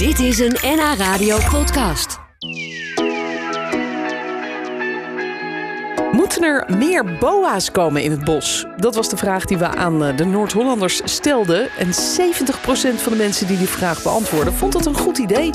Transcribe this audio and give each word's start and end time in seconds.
Dit 0.00 0.18
is 0.18 0.38
een 0.38 0.56
NH 0.62 0.94
Radio 0.98 1.36
podcast. 1.50 2.18
Moeten 6.12 6.42
er 6.42 6.76
meer 6.76 7.18
boa's 7.18 7.70
komen 7.70 8.02
in 8.02 8.10
het 8.10 8.24
bos? 8.24 8.66
Dat 8.76 8.94
was 8.94 9.08
de 9.08 9.16
vraag 9.16 9.44
die 9.44 9.58
we 9.58 9.66
aan 9.66 10.04
eh, 10.04 10.16
de 10.16 10.24
Noord-Hollanders 10.24 11.00
stelden. 11.04 11.68
En 11.78 11.86
70% 11.86 11.90
van 13.02 13.12
de 13.12 13.18
mensen 13.18 13.46
die 13.46 13.58
die 13.58 13.68
vraag 13.68 14.02
beantwoorden 14.02 14.52
vond 14.52 14.74
het 14.74 14.86
een 14.86 14.96
goed 14.96 15.18
idee. 15.18 15.50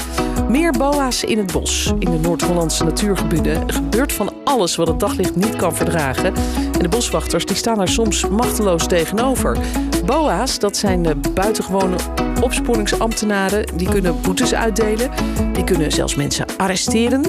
Meer 0.49 0.71
boa's 0.71 1.23
in 1.23 1.37
het 1.37 1.51
bos. 1.51 1.93
In 1.99 2.11
de 2.11 2.19
Noord-Hollandse 2.19 2.83
natuurgebieden 2.83 3.73
gebeurt 3.73 4.13
van 4.13 4.33
alles 4.43 4.75
wat 4.75 4.87
het 4.87 4.99
daglicht 4.99 5.35
niet 5.35 5.55
kan 5.55 5.75
verdragen. 5.75 6.33
En 6.73 6.79
de 6.79 6.89
boswachters 6.89 7.45
die 7.45 7.55
staan 7.55 7.81
er 7.81 7.87
soms 7.87 8.27
machteloos 8.27 8.87
tegenover. 8.87 9.57
Boa's, 10.05 10.59
dat 10.59 10.77
zijn 10.77 11.03
de 11.03 11.15
buitengewone 11.33 11.95
opsporingsambtenaren. 12.45 13.65
Die 13.75 13.89
kunnen 13.89 14.21
boetes 14.21 14.53
uitdelen. 14.53 15.09
Die 15.53 15.63
kunnen 15.63 15.91
zelfs 15.91 16.15
mensen 16.15 16.45
arresteren. 16.57 17.21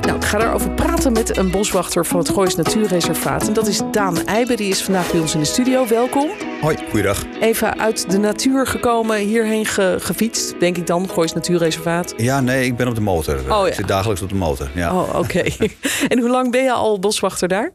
Nou, 0.00 0.16
ik 0.16 0.24
ga 0.24 0.38
daarover 0.38 0.70
praten 0.70 1.12
met 1.12 1.36
een 1.36 1.50
boswachter 1.50 2.06
van 2.06 2.18
het 2.18 2.28
Goois 2.28 2.54
Natuurreservaat. 2.54 3.46
En 3.46 3.52
dat 3.52 3.66
is 3.66 3.80
Daan 3.90 4.26
Eijber. 4.26 4.56
Die 4.56 4.68
is 4.68 4.82
vandaag 4.82 5.10
bij 5.10 5.20
ons 5.20 5.34
in 5.34 5.40
de 5.40 5.46
studio. 5.46 5.86
Welkom. 5.86 6.30
Hoi, 6.60 6.76
goeiedag. 6.90 7.24
Even 7.40 7.78
uit 7.78 8.10
de 8.10 8.18
natuur 8.18 8.66
gekomen, 8.66 9.16
hierheen 9.18 9.66
ge- 9.66 9.96
gefietst, 10.00 10.60
denk 10.60 10.76
ik 10.76 10.86
dan, 10.86 11.08
Goois 11.10 11.32
Natuurreservaat. 11.32 12.14
Ja, 12.16 12.40
nee, 12.40 12.64
ik 12.64 12.76
ben 12.76 12.88
op 12.88 12.94
de 12.94 13.00
motor. 13.00 13.36
Oh, 13.38 13.44
ja. 13.46 13.66
Ik 13.66 13.74
zit 13.74 13.88
dagelijks 13.88 14.22
op 14.22 14.28
de 14.28 14.34
motor. 14.34 14.68
Ja. 14.74 14.94
Oh, 14.94 15.18
oké. 15.18 15.42
en 16.08 16.18
hoe 16.20 16.30
lang 16.30 16.50
ben 16.50 16.62
je 16.62 16.72
al 16.72 16.98
boswachter 16.98 17.48
daar? 17.48 17.72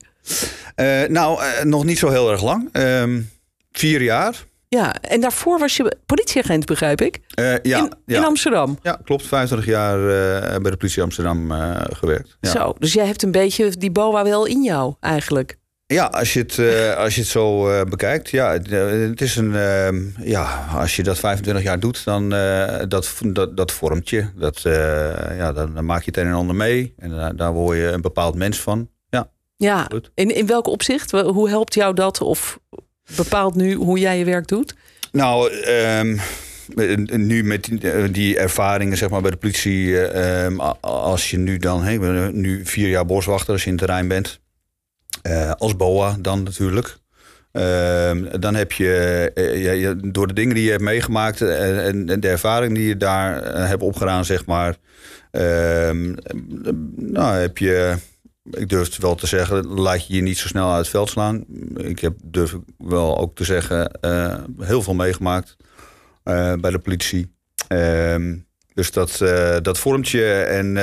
Eh, 0.76 1.02
nou, 1.08 1.42
eh, 1.42 1.64
nog 1.64 1.84
niet 1.86 1.98
zo 1.98 2.10
heel 2.10 2.32
erg 2.32 2.44
lang. 2.44 2.70
Ehm, 2.72 3.22
vier 3.72 4.02
jaar. 4.02 4.36
Ja, 4.74 4.96
en 5.02 5.22
daarvoor 5.22 5.60
was 5.60 5.78
je 5.78 5.98
politieagent, 6.06 6.66
begrijp 6.66 7.02
ik? 7.02 7.20
Eh, 7.34 7.60
ja, 7.62 7.78
in, 7.78 7.92
ja. 8.06 8.18
in 8.18 8.24
Amsterdam. 8.24 8.78
ja, 8.82 9.00
klopt. 9.04 9.28
25 9.28 9.70
jaar 9.70 10.00
eh, 10.00 10.62
bij 10.62 10.72
de 10.72 10.78
politie 10.78 11.02
Amsterdam 11.02 11.52
eh, 11.52 11.82
gewerkt. 11.82 12.38
Ja. 12.40 12.50
Zo, 12.50 12.74
dus 12.80 12.94
jij 12.94 13.06
hebt 13.06 13.24
een 13.24 13.32
beetje 13.32 13.70
die 13.70 13.92
boa 13.92 14.24
wel 14.24 14.46
in 14.46 14.64
jou, 14.64 14.94
eigenlijk. 15.00 15.58
Ja, 15.86 16.06
als 16.06 16.34
je 16.34 16.40
het, 16.40 16.60
als 16.98 17.16
je 17.16 17.22
het 17.22 17.30
zo 17.30 17.64
bekijkt, 17.86 18.30
ja, 18.30 18.52
het, 18.52 18.70
het 19.10 19.22
is 19.22 19.36
een, 19.36 19.56
ehm, 19.56 20.02
ja, 20.20 20.68
als 20.76 20.96
je 20.96 21.04
dat 21.04 21.20
25 21.20 21.64
jaar 21.64 21.80
doet, 21.80 22.06
dan 22.06 22.30
dat, 22.88 23.14
dat, 23.24 23.58
dat 23.58 23.72
vormt 23.72 24.10
je. 24.10 24.26
Dat, 24.36 24.62
ja, 25.38 25.54
dan, 25.54 25.74
dan, 25.74 25.86
maak 25.86 26.00
je 26.00 26.06
het 26.06 26.18
een 26.18 26.28
en 26.28 26.34
ander 26.34 26.56
mee 26.56 26.94
en 26.98 27.10
daar, 27.10 27.36
daar 27.36 27.54
word 27.54 27.78
je 27.78 27.88
een 27.88 28.02
bepaald 28.02 28.36
mens 28.36 28.60
van. 28.60 28.90
Ja, 29.10 29.30
ja. 29.56 29.88
In, 30.14 30.36
in 30.36 30.48
welk 30.48 30.68
opzicht? 30.68 31.12
Hoe 31.12 31.50
helpt 31.50 31.74
jou 31.74 31.94
dat 31.94 32.22
of 32.22 32.60
bepaalt 33.16 33.56
nu 33.56 33.74
hoe 33.74 34.00
jij 34.00 34.18
je 34.18 34.26
werk 34.26 34.48
doet? 34.48 34.76
Nou, 35.12 35.52
um, 35.68 36.20
nu 37.06 37.44
met 37.44 37.64
die, 37.64 38.12
die, 38.12 38.38
ervaringen 38.38 38.98
zeg 38.98 39.10
maar, 39.10 39.22
bij 39.22 39.32
de 39.32 39.38
politie, 39.38 39.96
um, 40.44 40.60
als 40.82 41.32
je 41.32 41.38
nu 41.38 41.58
dan, 41.58 41.84
hey, 41.84 41.98
nu 42.32 42.66
vier 42.66 42.90
jaar 42.90 43.06
boswachter 43.06 43.54
als 43.54 43.64
je 43.64 43.70
in 43.70 43.76
het 43.76 43.86
terrein 43.86 44.08
bent, 44.08 44.40
uh, 45.28 45.52
als 45.52 45.76
BOA 45.76 46.16
dan 46.20 46.44
natuurlijk. 46.44 46.98
Uh, 47.52 48.12
dan 48.40 48.56
heb 48.56 48.72
je, 48.72 49.98
door 50.06 50.28
de 50.28 50.34
dingen 50.34 50.56
die 50.56 50.64
je 50.64 50.70
hebt 50.70 50.84
meegemaakt 50.84 51.42
en, 51.42 52.10
en 52.10 52.20
de 52.20 52.30
ervaring 52.30 52.76
die 52.76 52.88
je 52.88 52.98
daar 52.98 53.44
hebt 53.68 53.82
opgedaan, 53.82 54.26
zeg 54.26 54.46
maar, 54.46 54.76
ehm, 55.32 56.14
nou 56.96 57.36
heb 57.36 57.58
je, 57.58 57.96
ik 58.50 58.70
durf 58.70 58.98
wel 58.98 59.16
te 59.16 59.28
zeggen, 59.28 59.66
laat 59.66 60.08
je 60.08 60.16
je 60.16 60.22
niet 60.22 60.38
zo 60.38 60.48
snel 60.48 60.70
uit 60.70 60.80
het 60.80 60.88
veld 60.88 61.10
slaan. 61.10 61.46
Ik 61.76 62.00
heb, 62.00 62.18
durf 62.24 62.58
wel 62.78 63.18
ook 63.18 63.36
te 63.36 63.44
zeggen, 63.44 64.00
uh, 64.02 64.44
heel 64.60 64.82
veel 64.82 64.94
meegemaakt 64.94 65.56
uh, 66.24 66.54
bij 66.54 66.72
de 66.72 66.80
politie. 66.80 67.36
Uh, 67.70 68.36
dus 68.74 68.92
dat, 68.92 69.20
uh, 69.24 69.56
dat 69.62 69.80
vormt 69.80 70.10
je 70.10 70.34
en 70.34 70.74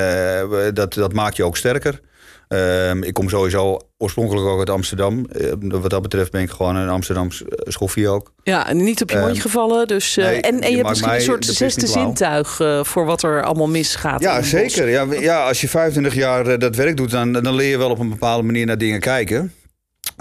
dat, 0.75 0.95
dat 0.95 1.13
maakt 1.13 1.37
je 1.37 1.45
ook 1.45 1.57
sterker. 1.57 2.01
Ehm, 2.49 3.03
ik 3.03 3.15
kom 3.15 3.29
sowieso 3.29 3.79
oorspronkelijk 3.99 4.47
ook 4.47 4.59
uit 4.59 4.71
Amsterdam. 4.71 5.27
wat 5.61 5.91
dat 5.91 6.03
betreft 6.03 6.31
ben 6.31 6.43
ik 6.43 6.51
gewoon 6.51 6.77
een 6.77 6.89
Amsterdams 6.89 7.43
schoffie 7.59 8.09
ook. 8.09 8.33
Ja, 8.43 8.69
en 8.69 8.77
niet 8.77 9.03
op 9.03 9.11
je 9.11 9.19
mondje 9.19 9.41
gevallen. 9.41 9.87
Dus, 9.87 10.17
nee, 10.17 10.41
en, 10.41 10.61
en 10.61 10.71
je, 10.71 10.77
hebt 10.77 10.89
misschien 10.89 11.13
een 11.13 11.21
soort 11.21 11.45
zesde 11.45 11.87
zintuig 11.87 12.61
voor 12.83 13.05
wat 13.05 13.23
er 13.23 13.43
allemaal 13.43 13.69
misgaat. 13.69 14.21
Ja, 14.21 14.43
zeker. 14.43 14.89
Ja, 14.89 15.07
ja, 15.11 15.47
als 15.47 15.61
je 15.61 15.69
25 15.69 16.15
jaar 16.15 16.59
dat 16.59 16.77
werk 16.77 16.97
doet, 16.97 17.11
dan, 17.11 17.33
dan 17.33 17.55
leer 17.55 17.71
je 17.71 17.79
wel 17.79 17.91
op 17.91 17.99
een 17.99 18.09
bepaalde 18.09 18.43
manier 18.43 18.67
naar 18.67 18.79
dingen 18.79 19.01
kijken. 19.01 19.53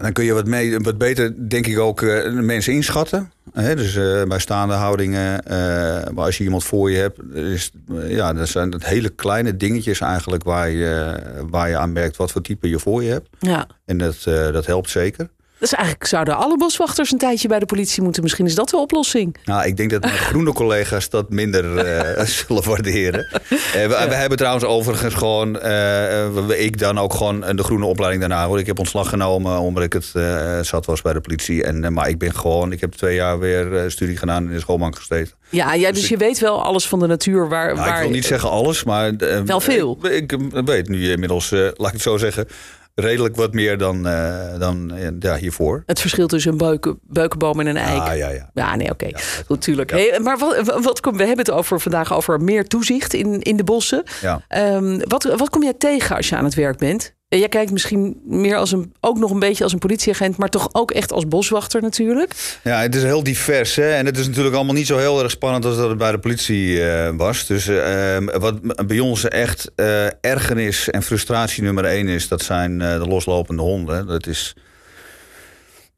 Dan 0.02 0.14
kun 0.14 0.24
je 0.24 0.34
wat, 0.34 0.46
mee, 0.46 0.80
wat 0.80 0.98
beter, 0.98 1.50
denk 1.50 1.68
ik, 1.68 1.80
ook 1.80 2.02
uh, 2.02 2.32
mensen 2.34 2.74
inschatten. 2.74 3.32
Dus 3.54 3.96
uh, 3.96 4.24
bij 4.24 4.40
staande 4.40 4.74
houdingen, 4.74 5.44
uh, 5.48 5.52
maar 6.14 6.26
als 6.26 6.38
je 6.38 6.44
iemand 6.44 6.64
voor 6.64 6.92
je 6.92 6.98
hebt, 6.98 7.20
is, 7.34 7.72
ja, 8.08 8.34
dat 8.34 8.48
zijn 8.48 8.70
dat 8.70 8.84
hele 8.84 9.10
kleine 9.10 9.58
dingetjes 9.58 10.00
eigenlijk 10.00 10.44
waar 10.44 10.70
je, 10.70 11.16
waar 11.50 11.70
je 11.70 11.78
aan 11.78 11.92
merkt 11.92 12.18
wat 12.18 12.32
voor 12.32 12.42
type 12.42 12.70
je 12.70 12.80
voor 12.80 13.04
je 13.04 13.12
hebt. 13.12 13.30
Ja. 13.40 13.68
En 13.86 13.98
dat, 13.98 14.22
dat 14.24 14.66
helpt 14.66 14.90
zeker. 14.90 15.30
Dus 15.59 15.74
eigenlijk 15.74 16.06
zouden 16.08 16.38
alle 16.38 16.58
boswachters 16.58 17.12
een 17.12 17.18
tijdje 17.18 17.47
bij 17.47 17.59
de 17.59 17.66
politie 17.66 18.03
moeten. 18.03 18.24
Misschien 18.24 18.46
is 18.46 18.56
dat 18.56 18.70
de 18.70 18.78
oplossing. 18.78 19.36
Nou, 19.46 19.66
ik 19.66 19.78
denk 19.78 19.92
dat 19.92 20.02
mijn 20.02 20.18
groene 20.18 20.53
collega's 20.53 21.09
dat 21.09 21.30
minder 21.30 21.66
uh, 21.66 22.25
zullen 22.46 22.64
waarderen. 22.64 23.28
Uh, 23.34 23.50
we, 23.72 23.80
ja. 23.80 24.08
we, 24.08 24.14
hebben 24.14 24.38
trouwens 24.38 24.66
overigens 24.66 25.14
gewoon, 25.14 25.59
uh, 25.66 26.59
ik 26.59 26.80
dan 26.80 27.00
ook 27.00 27.14
gewoon 27.14 27.56
de 27.56 27.64
groene 27.64 27.86
opleiding 27.86 28.22
daarna. 28.22 28.48
Hoor. 28.48 28.59
Ik 28.59 28.66
heb 28.66 28.80
ontslag 28.80 29.09
genomen 29.09 29.59
omdat 29.59 29.84
ik 29.84 29.94
het 29.94 30.12
zat 30.68 30.86
was 30.86 31.02
bij 31.02 31.14
de 31.14 31.22
politie. 31.22 31.64
En, 31.64 31.94
maar 31.94 32.09
ik 32.09 32.18
ben 32.18 32.36
gewoon, 32.36 32.72
ik 32.72 32.81
heb 32.81 32.92
twee 32.92 33.16
jaar 33.16 33.40
weer 33.40 33.92
studie 33.92 34.18
gedaan 34.18 34.44
in 34.44 34.53
de 34.53 34.59
schoolbank 34.59 34.96
gestegen. 34.96 35.38
Ja, 35.50 35.74
ja 35.74 35.92
dus, 35.92 36.00
dus 36.00 36.09
je 36.09 36.16
ik, 36.16 36.22
weet 36.22 36.40
wel 36.40 36.64
alles 36.64 36.88
van 36.88 37.00
de 37.00 37.08
natuur. 37.08 37.50
Waar, 37.50 37.74
nou, 37.74 37.78
waar... 37.78 37.96
Ik 37.96 38.02
wil 38.02 38.16
niet 38.16 38.25
zeggen 38.25 38.50
alles, 38.50 38.84
maar... 38.84 39.16
wel 39.46 39.59
veel. 39.59 39.98
Ik, 40.02 40.31
ik, 40.31 40.66
weet 40.66 40.90
nu 40.90 41.12
inmiddels, 41.12 41.50
laat 41.50 41.88
ik 41.88 41.94
het 41.94 42.02
zo 42.02 42.18
zeggen 42.18 42.48
redelijk 43.00 43.36
wat 43.36 43.54
meer 43.54 43.78
dan, 43.78 44.08
uh, 44.08 44.60
dan 44.60 44.92
uh, 44.94 45.08
ja, 45.20 45.36
hiervoor. 45.36 45.84
Het 45.86 46.00
verschil 46.00 46.28
tussen 46.28 46.52
een 46.52 46.58
beuken, 46.58 47.00
beukenboom 47.04 47.60
en 47.60 47.68
een 47.68 47.78
eik. 47.78 48.02
Ah, 48.02 48.18
ja, 48.18 48.30
ja. 48.30 48.50
Ja, 48.54 48.76
nee, 48.76 48.92
oké. 48.92 49.06
Okay. 49.06 49.10
Ja, 49.10 49.44
Natuurlijk. 49.48 49.90
Ja. 49.90 49.98
Hey, 49.98 50.20
maar 50.20 50.38
wat, 50.38 50.82
wat 50.84 51.00
kom, 51.00 51.18
we 51.18 51.26
hebben 51.26 51.46
het 51.46 51.52
over 51.52 51.80
vandaag 51.80 52.14
over 52.14 52.42
meer 52.42 52.68
toezicht 52.68 53.14
in, 53.14 53.42
in 53.42 53.58
de 53.58 53.64
bossen. 53.64 54.04
Ja. 54.22 54.42
Um, 54.76 55.00
wat, 55.08 55.24
wat 55.24 55.50
kom 55.50 55.64
jij 55.64 55.74
tegen 55.74 56.16
als 56.16 56.30
je 56.30 56.36
aan 56.36 56.44
het 56.44 56.54
werk 56.54 56.78
bent? 56.78 57.18
Jij 57.38 57.50
kijkt 57.50 57.72
misschien 57.72 58.22
meer 58.26 58.56
als 58.56 58.72
een, 58.72 58.94
ook 59.00 59.18
nog 59.18 59.32
een 59.32 59.40
beetje 59.40 59.64
als 59.64 59.74
een 59.74 59.80
politieagent, 59.80 60.38
maar 60.38 60.50
toch 60.50 60.70
ook 60.72 60.92
echt 60.92 61.12
als 61.12 61.28
boswachter 61.28 61.82
natuurlijk. 61.82 62.60
Ja, 62.64 62.82
het 62.82 62.96
is 62.96 63.04
heel 63.04 63.24
divers. 63.24 63.76
Hè? 63.76 63.92
En 63.92 64.06
het 64.06 64.18
is 64.18 64.28
natuurlijk 64.28 64.56
allemaal 64.56 64.74
niet 64.74 64.88
zo 64.88 64.98
heel 64.98 65.24
erg 65.24 65.32
spannend 65.32 65.66
als 65.66 65.76
dat 65.76 65.90
het 65.90 65.98
bij 65.98 66.12
de 66.12 66.18
politie 66.18 66.68
uh, 66.68 67.10
was. 67.18 67.46
Dus 67.46 67.68
uh, 67.68 68.18
wat 68.18 68.88
bij 68.88 69.00
ons 69.00 69.28
echt 69.28 69.72
uh, 69.76 70.06
ergernis 70.22 70.90
en 70.90 71.04
frustratie 71.04 71.64
nummer 71.64 71.86
één 71.86 72.08
is, 72.08 72.28
dat 72.28 72.42
zijn 72.42 72.78
de 72.78 73.06
loslopende 73.08 73.62
honden. 73.62 74.08
Dat 74.08 74.28
is. 74.28 74.56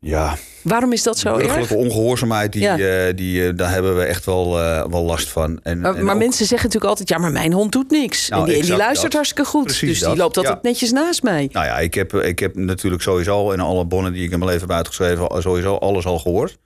Ja. 0.06 0.38
Waarom 0.62 0.94
is 0.94 1.04
dat 1.04 1.18
zo? 1.18 1.36
Burgerlijke 1.36 1.76
ongehoorzaamheid, 1.76 2.52
die, 2.52 2.62
ja. 2.62 2.78
uh, 2.78 3.16
die, 3.16 3.42
uh, 3.42 3.52
daar 3.56 3.72
hebben 3.72 3.98
we 3.98 4.04
echt 4.04 4.26
wel, 4.26 4.60
uh, 4.60 4.86
wel 4.90 5.04
last 5.04 5.30
van. 5.30 5.60
En, 5.64 5.80
maar, 5.80 5.96
en 5.96 6.06
maar 6.06 6.14
ook... 6.14 6.22
mensen 6.22 6.46
zeggen 6.46 6.68
natuurlijk 6.68 6.86
altijd... 6.86 7.10
ja, 7.10 7.18
maar 7.18 7.32
mijn 7.32 7.54
hond 7.54 7.72
doet 7.72 7.92
niks. 7.92 8.30
Nou, 8.30 8.42
en 8.42 8.48
die, 8.48 8.58
en 8.58 8.66
die 8.66 8.76
luistert 8.76 9.02
dat. 9.02 9.14
hartstikke 9.14 9.50
goed. 9.50 9.64
Precies 9.64 9.90
dus 9.90 10.00
dat. 10.00 10.10
die 10.10 10.20
loopt 10.20 10.38
altijd 10.38 10.60
ja. 10.62 10.70
netjes 10.70 10.92
naast 10.92 11.24
mij. 11.24 11.50
Nou 11.52 11.66
ja, 11.66 11.80
ik 11.80 11.94
heb, 11.94 12.14
ik 12.14 12.40
heb 12.40 12.56
natuurlijk 12.56 13.02
sowieso 13.02 13.52
in 13.52 13.60
alle 13.60 13.86
bonnen 13.86 14.14
die 14.14 14.24
ik 14.24 14.32
in 14.32 14.40
mijn 14.40 14.52
leven 14.52 14.68
heb 14.68 14.78
uitgeschreven... 14.78 15.42
sowieso 15.42 15.76
alles 15.76 16.06
al 16.06 16.20
gehoord. 16.20 16.58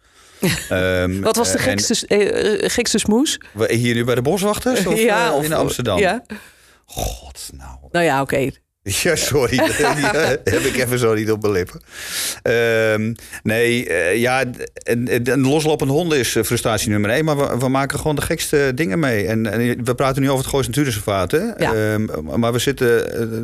um, 0.72 1.22
Wat 1.30 1.36
was 1.36 1.52
de 1.52 1.58
gekste, 1.58 2.08
en, 2.08 2.70
gekste 2.70 2.98
smoes? 2.98 3.40
Hier 3.68 3.94
nu 3.94 4.04
bij 4.04 4.16
de 4.16 4.22
boswachters? 4.22 4.86
Of, 4.88 5.00
ja, 5.00 5.34
of 5.34 5.44
in 5.44 5.54
Amsterdam? 5.54 6.00
Ja. 6.00 6.24
God, 6.86 7.50
nou... 7.54 7.78
Nou 7.92 8.06
ja, 8.06 8.22
oké. 8.22 8.36
Okay. 8.36 8.54
Ja, 9.04 9.16
sorry. 9.16 9.58
Heb 10.44 10.62
ik 10.62 10.76
even 10.76 11.00
zo 11.00 11.14
niet 11.14 11.32
op 11.32 11.42
mijn 11.42 11.54
lippen. 11.54 11.82
Um, 12.44 13.16
nee, 13.44 13.90
uh, 13.90 14.16
ja, 14.16 14.44
een, 14.74 15.32
een 15.32 15.48
loslopende 15.48 15.94
honden 15.94 16.20
is 16.20 16.38
frustratie 16.44 16.90
nummer 16.90 17.10
één. 17.10 17.26
Maar 17.26 17.38
we, 17.38 17.58
we, 17.58 17.70
maken 17.70 18.00
gewoon 18.00 18.16
de 18.16 18.22
gekste 18.22 18.72
dingen 18.76 19.00
mee. 19.00 19.28
En, 19.28 19.52
en 19.52 19.84
we 19.84 19.96
praten 19.96 20.22
nu 20.22 20.30
over 20.30 20.42
het 20.42 20.50
Goois 20.50 20.68
Natuurreservaat. 20.68 21.32
Hè? 21.32 21.42
Ja. 21.58 21.94
Um, 21.94 22.10
maar 22.40 22.54
we 22.54 22.60
zitten, 22.60 22.88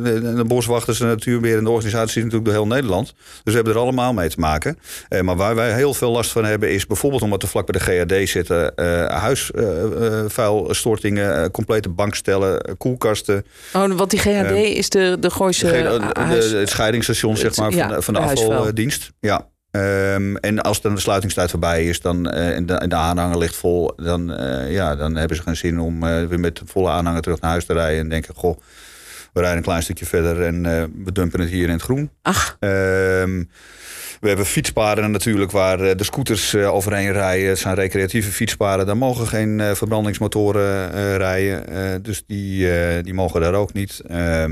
de, 0.04 0.34
de 0.34 0.44
boswachters 0.44 1.00
en 1.00 1.06
natuurbeheerende 1.06 1.70
organisaties 1.70 2.14
natuurlijk 2.14 2.44
door 2.44 2.54
heel 2.54 2.66
Nederland. 2.66 3.14
Dus 3.16 3.42
we 3.44 3.52
hebben 3.52 3.72
er 3.72 3.78
allemaal 3.78 4.12
mee 4.12 4.28
te 4.28 4.40
maken. 4.40 4.78
Uh, 5.08 5.20
maar 5.20 5.36
waar 5.36 5.54
wij 5.54 5.74
heel 5.74 5.94
veel 5.94 6.10
last 6.10 6.30
van 6.30 6.44
hebben 6.44 6.70
is 6.70 6.86
bijvoorbeeld 6.86 7.22
omdat 7.22 7.42
we 7.42 7.48
vlak 7.48 7.66
bij 7.66 7.80
de 7.80 8.06
GHD 8.06 8.28
zitten. 8.28 8.72
Uh, 8.76 9.06
huisvuilstortingen, 9.06 11.50
complete 11.50 11.88
bankstellen, 11.88 12.76
koelkasten. 12.78 13.44
Oh, 13.72 13.92
want 13.92 14.10
die 14.10 14.20
GHD 14.20 14.50
um, 14.50 14.56
is 14.56 14.88
de, 14.88 15.16
de 15.20 15.30
Gooise 15.32 15.66
de, 15.66 15.72
de, 15.72 16.12
de, 16.14 16.56
het 16.58 16.68
scheidingsstation 16.68 17.36
zeg 17.36 17.56
maar, 17.56 17.72
van, 17.72 17.78
ja, 17.78 18.00
van 18.00 18.14
de, 18.14 18.20
de 18.20 18.26
afvaldienst. 18.26 19.12
Ja. 19.20 19.50
Um, 19.70 20.36
en 20.36 20.60
als 20.60 20.80
dan 20.80 20.94
de 20.94 21.00
sluitingstijd 21.00 21.50
voorbij 21.50 21.84
is 21.84 22.00
dan, 22.00 22.34
uh, 22.34 22.56
en, 22.56 22.66
de, 22.66 22.74
en 22.74 22.88
de 22.88 22.94
aanhanger 22.94 23.38
ligt 23.38 23.56
vol, 23.56 23.92
dan, 23.96 24.40
uh, 24.40 24.72
ja, 24.72 24.96
dan 24.96 25.16
hebben 25.16 25.36
ze 25.36 25.42
geen 25.42 25.56
zin 25.56 25.80
om 25.80 26.04
uh, 26.04 26.26
weer 26.26 26.40
met 26.40 26.62
volle 26.64 26.90
aanhanger 26.90 27.22
terug 27.22 27.40
naar 27.40 27.50
huis 27.50 27.64
te 27.64 27.72
rijden 27.72 28.00
en 28.00 28.08
denken: 28.08 28.34
Goh, 28.34 28.58
We 29.32 29.40
rijden 29.40 29.58
een 29.58 29.64
klein 29.64 29.82
stukje 29.82 30.06
verder 30.06 30.42
en 30.42 30.66
eh, 30.66 30.82
we 31.04 31.12
dumpen 31.12 31.40
het 31.40 31.50
hier 31.50 31.66
in 31.66 31.72
het 31.72 31.82
groen. 31.82 32.10
Ach, 32.22 32.56
Ehm, 32.60 33.44
we 34.20 34.28
hebben 34.28 34.46
fietspaden 34.46 35.10
natuurlijk 35.10 35.50
waar 35.50 35.80
eh, 35.80 35.96
de 35.96 36.04
scooters 36.04 36.54
eh, 36.54 36.74
overheen 36.74 37.12
rijden. 37.12 37.48
Het 37.48 37.58
zijn 37.58 37.74
recreatieve 37.74 38.30
fietspaden. 38.30 38.86
Daar 38.86 38.96
mogen 38.96 39.26
geen 39.26 39.60
eh, 39.60 39.74
verbrandingsmotoren 39.74 40.92
eh, 40.92 41.16
rijden. 41.16 41.68
Eh, 41.68 41.94
dus 42.02 42.22
die, 42.26 42.72
eh, 42.72 43.02
die 43.02 43.14
mogen 43.14 43.40
daar 43.40 43.54
ook 43.54 43.72
niet. 43.72 44.02
Ehm, 44.08 44.50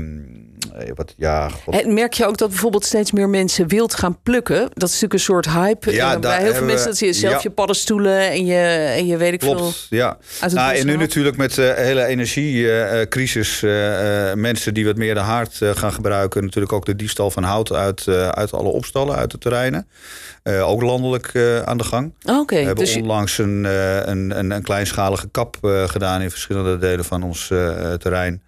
eh, 0.77 0.91
wat, 0.95 1.13
ja, 1.17 1.49
god. 1.49 1.81
en 1.81 1.93
merk 1.93 2.13
je 2.13 2.25
ook 2.25 2.37
dat 2.37 2.49
bijvoorbeeld 2.49 2.85
steeds 2.85 3.11
meer 3.11 3.29
mensen 3.29 3.67
wild 3.67 3.93
gaan 3.95 4.21
plukken? 4.23 4.59
Dat 4.59 4.69
is 4.89 5.01
natuurlijk 5.01 5.13
een 5.13 5.19
soort 5.19 5.49
hype. 5.49 5.91
Ja, 5.91 6.13
Eh, 6.13 6.19
bij 6.19 6.41
heel 6.41 6.53
veel 6.53 6.65
mensen 6.65 6.87
dat 6.87 6.99
je 6.99 7.13
zelf 7.13 7.33
ja. 7.33 7.39
je 7.43 7.49
paddenstoelen 7.49 8.29
en 8.29 8.45
je, 8.45 8.57
en 8.97 9.05
je 9.05 9.17
weet 9.17 9.33
ik 9.33 9.41
veel 9.41 9.55
Klopt, 9.55 9.87
ja. 9.89 10.07
uit 10.07 10.51
het 10.51 10.53
Nou, 10.53 10.75
en 10.75 10.85
nu 10.85 10.95
natuurlijk 10.97 11.37
met 11.37 11.53
de 11.53 11.73
hele 11.77 12.05
energiecrisis, 12.05 13.63
eh, 13.63 14.29
eh, 14.31 14.37
mensen 14.37 14.73
die 14.73 14.85
wat 14.85 14.95
meer 14.95 15.13
de 15.13 15.19
haard 15.19 15.61
eh, 15.61 15.69
gaan 15.75 15.93
gebruiken. 15.93 16.43
Natuurlijk 16.43 16.73
ook 16.73 16.85
de 16.85 16.95
diefstal 16.95 17.31
van 17.31 17.43
hout 17.43 17.73
uit, 17.73 18.07
eh, 18.07 18.27
uit 18.27 18.53
alle 18.53 18.69
opstallen, 18.69 19.15
uit 19.15 19.31
de 19.31 19.37
terreinen. 19.37 19.87
Eh, 20.43 20.69
ook 20.69 20.81
landelijk 20.81 21.27
eh, 21.33 21.61
aan 21.61 21.77
de 21.77 21.83
gang. 21.83 22.13
Oké, 22.25 22.55
We 22.55 22.61
hebben 22.61 22.85
dus 22.85 22.95
onlangs 22.95 23.37
een, 23.37 23.65
eh, 23.65 23.95
een, 23.95 24.39
een, 24.39 24.51
een 24.51 24.61
kleinschalige 24.63 25.27
kap 25.31 25.57
eh, 25.61 25.83
gedaan 25.87 26.21
in 26.21 26.29
verschillende 26.31 26.77
delen 26.77 27.05
van 27.05 27.23
ons 27.23 27.51
eh, 27.51 27.93
terrein. 27.93 28.43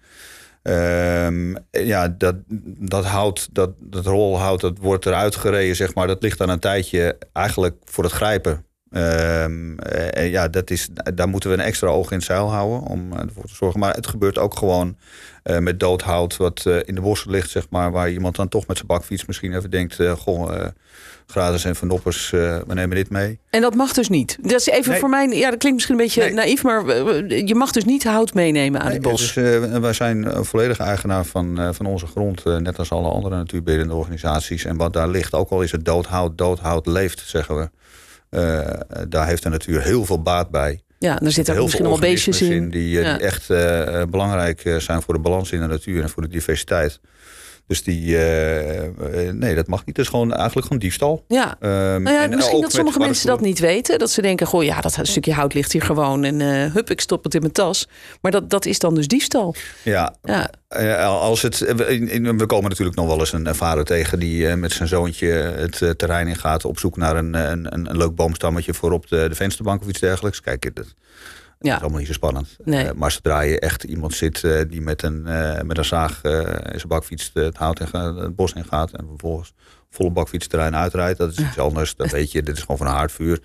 Ehm, 0.64 1.54
ja, 1.70 2.08
dat, 2.08 2.36
dat 2.78 3.04
hout, 3.04 3.48
dat, 3.52 3.70
dat 3.80 4.06
rolhout, 4.06 4.60
dat 4.60 4.78
wordt 4.78 5.06
eruit 5.06 5.36
gereden, 5.36 5.76
zeg 5.76 5.94
maar. 5.94 6.06
Dat 6.06 6.22
ligt 6.22 6.38
dan 6.38 6.48
een 6.48 6.58
tijdje 6.58 7.18
eigenlijk 7.32 7.76
voor 7.84 8.04
het 8.04 8.12
grijpen. 8.12 8.64
En 8.94 10.28
ja, 10.30 10.48
dat 10.48 10.70
is, 10.70 10.88
daar 11.14 11.28
moeten 11.28 11.50
we 11.50 11.56
een 11.56 11.62
extra 11.62 11.88
oog 11.88 12.10
in 12.10 12.22
zeil 12.22 12.50
houden 12.52 12.80
om 12.80 13.12
ervoor 13.12 13.44
te 13.44 13.54
zorgen. 13.54 13.80
Maar 13.80 13.94
het 13.94 14.06
gebeurt 14.06 14.38
ook 14.38 14.58
gewoon 14.58 14.96
eh, 15.42 15.58
met 15.58 15.80
dood 15.80 16.02
hout 16.02 16.36
wat 16.36 16.66
in 16.84 16.94
de 16.94 17.00
bossen 17.00 17.30
ligt, 17.30 17.50
zeg 17.50 17.66
maar. 17.70 17.90
Waar 17.92 18.10
iemand 18.10 18.36
dan 18.36 18.48
toch 18.48 18.66
met 18.66 18.76
zijn 18.76 18.88
bakfiets 18.88 19.24
misschien 19.26 19.56
even 19.56 19.70
denkt... 19.70 19.96
goh, 20.18 20.52
graders 21.26 21.64
en 21.64 21.76
vernoppers, 21.76 22.32
eh, 22.32 22.58
we 22.66 22.74
nemen 22.74 22.96
dit 22.96 23.10
mee. 23.10 23.38
En 23.50 23.60
dat 23.60 23.74
mag 23.74 23.92
dus 23.92 24.08
niet. 24.08 24.38
Dat 24.42 24.60
is 24.60 24.66
even 24.66 24.90
Nee. 24.90 25.00
voor 25.00 25.08
mij. 25.08 25.28
Ja, 25.28 25.50
dat 25.50 25.58
klinkt 25.58 25.72
misschien 25.72 25.98
een 25.98 26.04
beetje 26.04 26.20
Nee. 26.22 26.32
naïef, 26.32 26.62
maar 26.62 26.86
je 27.26 27.54
mag 27.54 27.70
dus 27.70 27.84
niet 27.84 28.04
hout 28.04 28.34
meenemen 28.34 28.80
aan 28.80 28.86
Nee, 28.86 28.94
het 28.94 29.02
bos. 29.02 29.32
Dus, 29.32 29.78
wij 29.80 29.92
zijn 29.92 30.44
volledig 30.44 30.78
eigenaar 30.78 31.24
van, 31.24 31.74
van 31.74 31.86
onze 31.86 32.06
grond, 32.06 32.44
net 32.44 32.78
als 32.78 32.90
alle 32.90 33.08
andere 33.08 33.36
natuurbeheerende 33.36 33.94
organisaties. 33.94 34.64
En 34.64 34.76
wat 34.76 34.92
daar 34.92 35.08
ligt, 35.08 35.34
ook 35.34 35.50
al 35.50 35.62
is 35.62 35.72
het 35.72 35.84
doodhout, 35.84 36.38
doodhout 36.38 36.86
leeft, 36.86 37.22
zeggen 37.26 37.56
we. 37.56 37.68
Eh, 38.34 38.80
daar 39.08 39.26
heeft 39.26 39.42
de 39.42 39.48
natuur 39.48 39.82
heel 39.82 40.04
veel 40.04 40.22
baat 40.22 40.50
bij. 40.50 40.80
ja, 40.98 41.20
er 41.20 41.32
zitten 41.32 41.56
ook 41.56 41.62
misschien 41.62 41.84
wel 41.84 41.98
beestjes 41.98 42.42
in. 42.42 42.70
die, 42.70 42.98
eh, 42.98 43.04
Ja. 43.04 43.16
die 43.16 43.26
echt 43.26 43.50
eh, 43.50 44.02
belangrijk 44.10 44.74
zijn 44.78 45.02
voor 45.02 45.14
de 45.14 45.20
balans 45.20 45.52
in 45.52 45.60
de 45.60 45.66
natuur 45.66 46.02
en 46.02 46.08
voor 46.08 46.22
de 46.22 46.28
diversiteit. 46.28 47.00
Dus 47.66 47.82
die, 47.82 48.16
eh, 48.16 48.84
eh, 48.86 49.34
nee, 49.34 49.54
dat 49.54 49.66
mag 49.66 49.78
niet. 49.86 49.96
Het 49.96 50.04
is 50.04 50.10
gewoon 50.10 50.32
eigenlijk 50.34 50.66
gewoon 50.66 50.82
diefstal. 50.82 51.24
Ja. 51.28 51.56
Ehm, 51.60 52.02
Nou 52.02 52.16
ja, 52.16 52.22
en 52.22 52.34
misschien 52.36 52.60
dat 52.60 52.72
sommige 52.72 52.98
mensen 52.98 53.26
dat 53.26 53.40
niet 53.40 53.58
weten. 53.58 53.98
Dat 53.98 54.10
ze 54.10 54.22
denken, 54.22 54.46
goh, 54.46 54.64
ja, 54.64 54.80
dat 54.80 54.98
stukje 55.02 55.32
hout 55.32 55.54
ligt 55.54 55.72
hier 55.72 55.82
gewoon. 55.82 56.24
En 56.24 56.40
eh, 56.40 56.72
hup, 56.72 56.90
ik 56.90 57.00
stop 57.00 57.24
het 57.24 57.34
in 57.34 57.40
mijn 57.40 57.52
tas. 57.52 57.88
Maar 58.20 58.30
dat, 58.32 58.50
dat 58.50 58.66
is 58.66 58.78
dan 58.78 58.94
dus 58.94 59.08
diefstal. 59.08 59.54
Ja, 59.82 60.14
Ja, 60.22 61.04
als 61.06 61.42
het, 61.42 61.58
we- 61.58 62.44
komen 62.46 62.70
natuurlijk 62.70 62.96
nog 62.96 63.06
wel 63.06 63.18
eens 63.18 63.32
een 63.32 63.54
vader 63.54 63.84
tegen 63.84 64.18
die 64.18 64.56
met 64.56 64.72
zijn 64.72 64.88
zoontje 64.88 65.26
het 65.28 65.98
terrein 65.98 66.28
in 66.28 66.36
gaat 66.36 66.64
op 66.64 66.78
zoek 66.78 66.96
naar 66.96 67.16
een, 67.16 67.34
een, 67.34 67.74
een, 67.74 67.90
een 67.90 67.96
leuk 67.96 68.14
boomstammetje 68.14 68.74
voor 68.74 68.92
op 68.92 69.08
de, 69.08 69.26
de 69.28 69.34
vensterbank 69.34 69.82
of 69.82 69.88
iets 69.88 70.00
dergelijks. 70.00 70.40
Kijk, 70.40 70.74
dat 70.74 70.94
ja. 71.64 71.74
is 71.74 71.80
allemaal 71.80 71.98
niet 71.98 72.06
zo 72.06 72.12
spannend. 72.12 72.56
Nee. 72.64 72.86
Eh, 72.86 72.92
maar 72.94 73.10
zodra 73.12 73.40
je 73.40 73.60
echt 73.60 73.84
iemand 73.84 74.14
zit 74.14 74.44
eh, 74.44 74.60
die 74.68 74.80
met 74.80 75.02
een, 75.02 75.26
eh, 75.26 75.60
met 75.62 75.78
een 75.78 75.84
zaag 75.84 76.22
in 76.22 76.30
zijn 76.78 76.88
bakfiets 76.88 77.30
het 77.34 77.56
hout 77.56 77.80
en 77.80 78.16
het 78.16 78.36
bos 78.36 78.52
in 78.52 78.64
gaat 78.64 78.90
en 78.92 79.06
vervolgens 79.08 79.52
volle 79.90 80.10
bakfiets 80.10 80.46
terrein 80.46 80.76
uitrijdt, 80.76 81.18
dat 81.18 81.30
is 81.32 81.38
iets 81.38 81.58
anders. 81.58 81.96
Dat 81.96 82.10
weet 82.10 82.32
je, 82.32 82.42
dit 82.42 82.56
is 82.56 82.60
gewoon 82.62 82.76
van 82.76 82.86
een 82.86 82.92
haardvuur. 82.92 83.40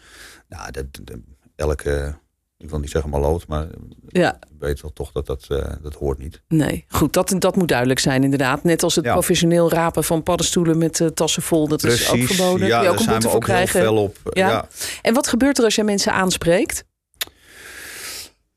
Nou, 0.50 0.72
dat, 0.72 0.86
dat- 1.04 1.18
elke, 1.56 2.16
ik 2.58 2.70
wil 2.70 2.80
niet 2.80 2.90
zeggen 2.90 3.10
maloot, 3.10 3.48
maar 3.48 3.68
ja. 4.08 4.40
je 4.50 4.56
weet 4.60 4.82
wel 4.82 4.94
toch 4.94 5.12
dat 5.12 5.26
dat, 5.26 5.48
dat 5.82 5.94
hoort 5.94 6.18
niet. 6.18 6.42
Nee, 6.48 6.86
goed, 6.88 7.14
dat, 7.14 7.36
dat 7.40 7.56
moet 7.56 7.68
duidelijk 7.68 8.00
zijn 8.00 8.24
inderdaad. 8.24 8.64
Net 8.64 8.84
als 8.84 8.96
het 8.96 9.06
Ja. 9.06 9.12
professioneel 9.14 9.70
rapen 9.72 10.04
van 10.04 10.24
paddenstoelen 10.24 10.78
met 10.78 11.12
tassen 11.14 11.42
vol. 11.42 11.68
Dat 11.68 11.84
is 11.84 12.10
ook 12.12 12.20
verboden. 12.20 12.68
Ja, 12.68 12.82
je 12.82 12.88
daar 12.88 13.00
zijn 13.00 13.20
we 13.20 13.26
ook 13.28 13.32
heel 13.32 13.40
krijgen. 13.40 13.82
fel 13.82 13.98
op. 13.98 14.18
Ja. 14.34 14.50
Ja. 14.50 14.68
En 15.02 15.14
wat 15.14 15.28
gebeurt 15.28 15.58
er 15.58 15.64
als 15.64 15.76
jij 15.76 15.84
mensen 15.86 16.14
aanspreekt? 16.14 16.84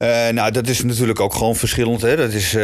Eh, 0.03 0.29
nou, 0.29 0.51
dat 0.51 0.69
is 0.69 0.83
natuurlijk 0.83 1.21
ook 1.21 1.35
gewoon 1.35 1.57
verschillend. 1.57 2.01
Hè? 2.03 2.17
Dat 2.17 2.33
is 2.33 2.55
eh, 2.55 2.61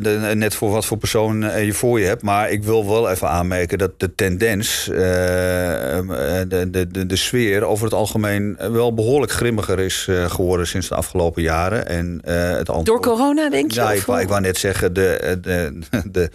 de- 0.00 0.30
net 0.34 0.54
voor 0.54 0.70
wat 0.70 0.84
voor 0.86 0.96
persoon 0.96 1.42
eh, 1.44 1.64
je 1.64 1.72
voor 1.72 2.00
je 2.00 2.06
hebt. 2.06 2.22
Maar 2.22 2.50
ik 2.50 2.64
wil 2.64 2.86
wel 2.88 3.10
even 3.10 3.28
aanmerken 3.28 3.78
dat 3.78 4.00
de 4.00 4.14
tendens, 4.14 4.84
de, 4.84 6.66
de, 6.70 6.86
de, 6.90 7.06
de 7.06 7.16
sfeer 7.16 7.64
over 7.64 7.84
het 7.84 7.94
algemeen 7.94 8.56
wel 8.72 8.94
behoorlijk 8.94 9.32
grimmiger 9.32 9.78
is 9.80 10.08
geworden 10.26 10.66
sinds 10.66 10.88
de 10.88 10.94
afgelopen 10.94 11.42
jaren. 11.42 11.86
En, 11.86 12.20
het 12.24 12.68
antwoord- 12.70 12.86
Door 12.86 13.00
corona, 13.00 13.50
denk 13.50 13.70
je? 13.72 13.80
Ja, 13.80 13.92
ik, 13.92 14.02
wou- 14.02 14.20
ik 14.20 14.28
wou 14.28 14.40
net 14.40 14.58
zeggen, 14.58 14.92
de, 14.92 15.38
de, 15.42 15.78
de, 16.12 16.30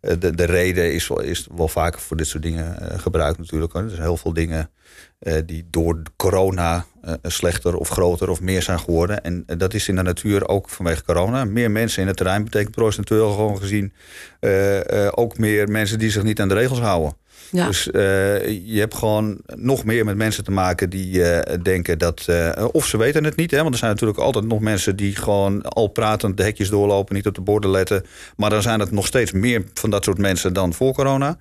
de, 0.00 0.34
de 0.34 0.44
reden 0.44 0.92
is 0.92 1.08
wel, 1.08 1.20
is 1.20 1.48
wel 1.56 1.68
vaker 1.68 2.00
voor 2.00 2.16
dit 2.16 2.26
soort 2.26 2.42
dingen 2.42 2.80
eh, 2.80 2.98
gebruikt 2.98 3.38
natuurlijk. 3.38 3.74
Er 3.74 3.88
zijn 3.88 4.02
heel 4.02 4.16
veel 4.16 4.32
dingen 4.32 4.70
eh, 5.18 5.34
die 5.46 5.66
door 5.70 6.02
corona 6.16 6.84
eh, 7.02 7.14
slechter 7.22 7.76
of 7.76 7.88
groter 7.88 8.30
of 8.30 8.40
meer 8.40 8.62
zijn 8.62 8.80
geworden. 8.80 9.22
En 9.24 9.42
eh, 9.46 9.58
dat 9.58 9.74
is 9.74 9.88
in 9.88 9.96
de 9.96 10.02
natuur 10.02 10.48
ook 10.48 10.68
vanwege 10.68 11.04
corona. 11.04 11.44
Meer 11.44 11.70
mensen 11.70 12.02
in 12.02 12.08
het 12.08 12.16
terrein 12.16 12.44
betekent 12.44 12.74
procentueel 12.74 13.32
gewoon 13.32 13.58
gezien 13.58 13.92
eh, 14.40 15.06
eh, 15.06 15.12
ook 15.14 15.38
meer 15.38 15.68
mensen 15.68 15.98
die 15.98 16.10
zich 16.10 16.22
niet 16.22 16.40
aan 16.40 16.48
de 16.48 16.54
regels 16.54 16.80
houden. 16.80 17.16
Dus 17.50 17.90
eh, 17.90 18.48
je 18.48 18.78
hebt 18.78 18.94
gewoon 18.94 19.38
nog 19.54 19.84
meer 19.84 20.04
met 20.04 20.16
mensen 20.16 20.44
te 20.44 20.50
maken 20.50 20.90
die 20.90 21.22
eh, 21.22 21.56
denken 21.62 21.98
dat. 21.98 22.24
eh, 22.26 22.64
of 22.72 22.86
ze 22.86 22.96
weten 22.96 23.24
het 23.24 23.36
niet, 23.36 23.50
hè, 23.50 23.58
want 23.58 23.72
er 23.72 23.78
zijn 23.78 23.90
natuurlijk 23.90 24.18
altijd 24.18 24.44
nog 24.44 24.60
mensen 24.60 24.96
die 24.96 25.16
gewoon 25.16 25.62
al 25.62 25.88
pratend 25.88 26.36
de 26.36 26.42
hekjes 26.42 26.68
doorlopen, 26.68 27.14
niet 27.14 27.26
op 27.26 27.34
de 27.34 27.40
borden 27.40 27.70
letten. 27.70 28.04
Maar 28.36 28.50
dan 28.50 28.62
zijn 28.62 28.80
het 28.80 28.90
nog 28.90 29.06
steeds 29.06 29.32
meer 29.32 29.64
van 29.74 29.90
dat 29.90 30.04
soort 30.04 30.18
mensen 30.18 30.52
dan 30.52 30.74
voor 30.74 30.92
corona. 30.92 31.38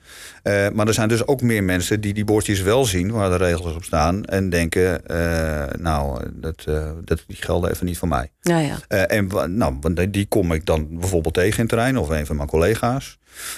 Eh, 0.48 0.68
maar 0.74 0.88
er 0.88 0.94
zijn 0.94 1.08
dus 1.08 1.28
ook 1.28 1.42
meer 1.42 1.64
mensen 1.64 2.02
die 2.02 2.14
die 2.14 2.24
bordjes 2.26 2.62
wel 2.62 2.86
zien 2.86 3.12
waar 3.12 3.30
de 3.30 3.36
regels 3.46 3.76
op 3.76 3.84
staan 3.84 4.26
en 4.26 4.50
denken: 4.50 5.06
eh, 5.06 5.80
nou, 5.80 6.22
dat, 6.34 6.64
eh, 6.68 6.90
dat, 7.04 7.24
die 7.28 7.36
gelden 7.40 7.72
even 7.72 7.86
niet 7.86 7.98
voor 7.98 8.08
mij. 8.08 8.32
ja, 8.42 8.60
ja. 8.60 8.78
Eh, 8.88 9.18
en 9.18 9.28
nou, 9.58 9.94
die- 10.10 10.26
kom 10.28 10.52
ik 10.52 10.66
dan 10.66 10.88
bijvoorbeeld 11.00 11.34
tegen 11.34 11.54
in 11.54 11.60
het 11.60 11.70
terrein 11.70 11.98
of 11.98 12.10
een 12.10 12.26
van 12.26 12.36
mijn 12.36 12.48
collega's. 12.48 13.18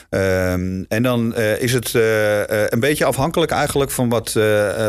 Ehm, 0.10 0.84
en 0.88 1.04
dan 1.04 1.36
is 1.36 1.74
het 1.74 1.94
een 2.74 2.80
beetje 2.80 3.06
afhankelijk 3.06 3.52
eigenlijk 3.52 3.92
van 3.92 4.10
wat, 4.10 4.32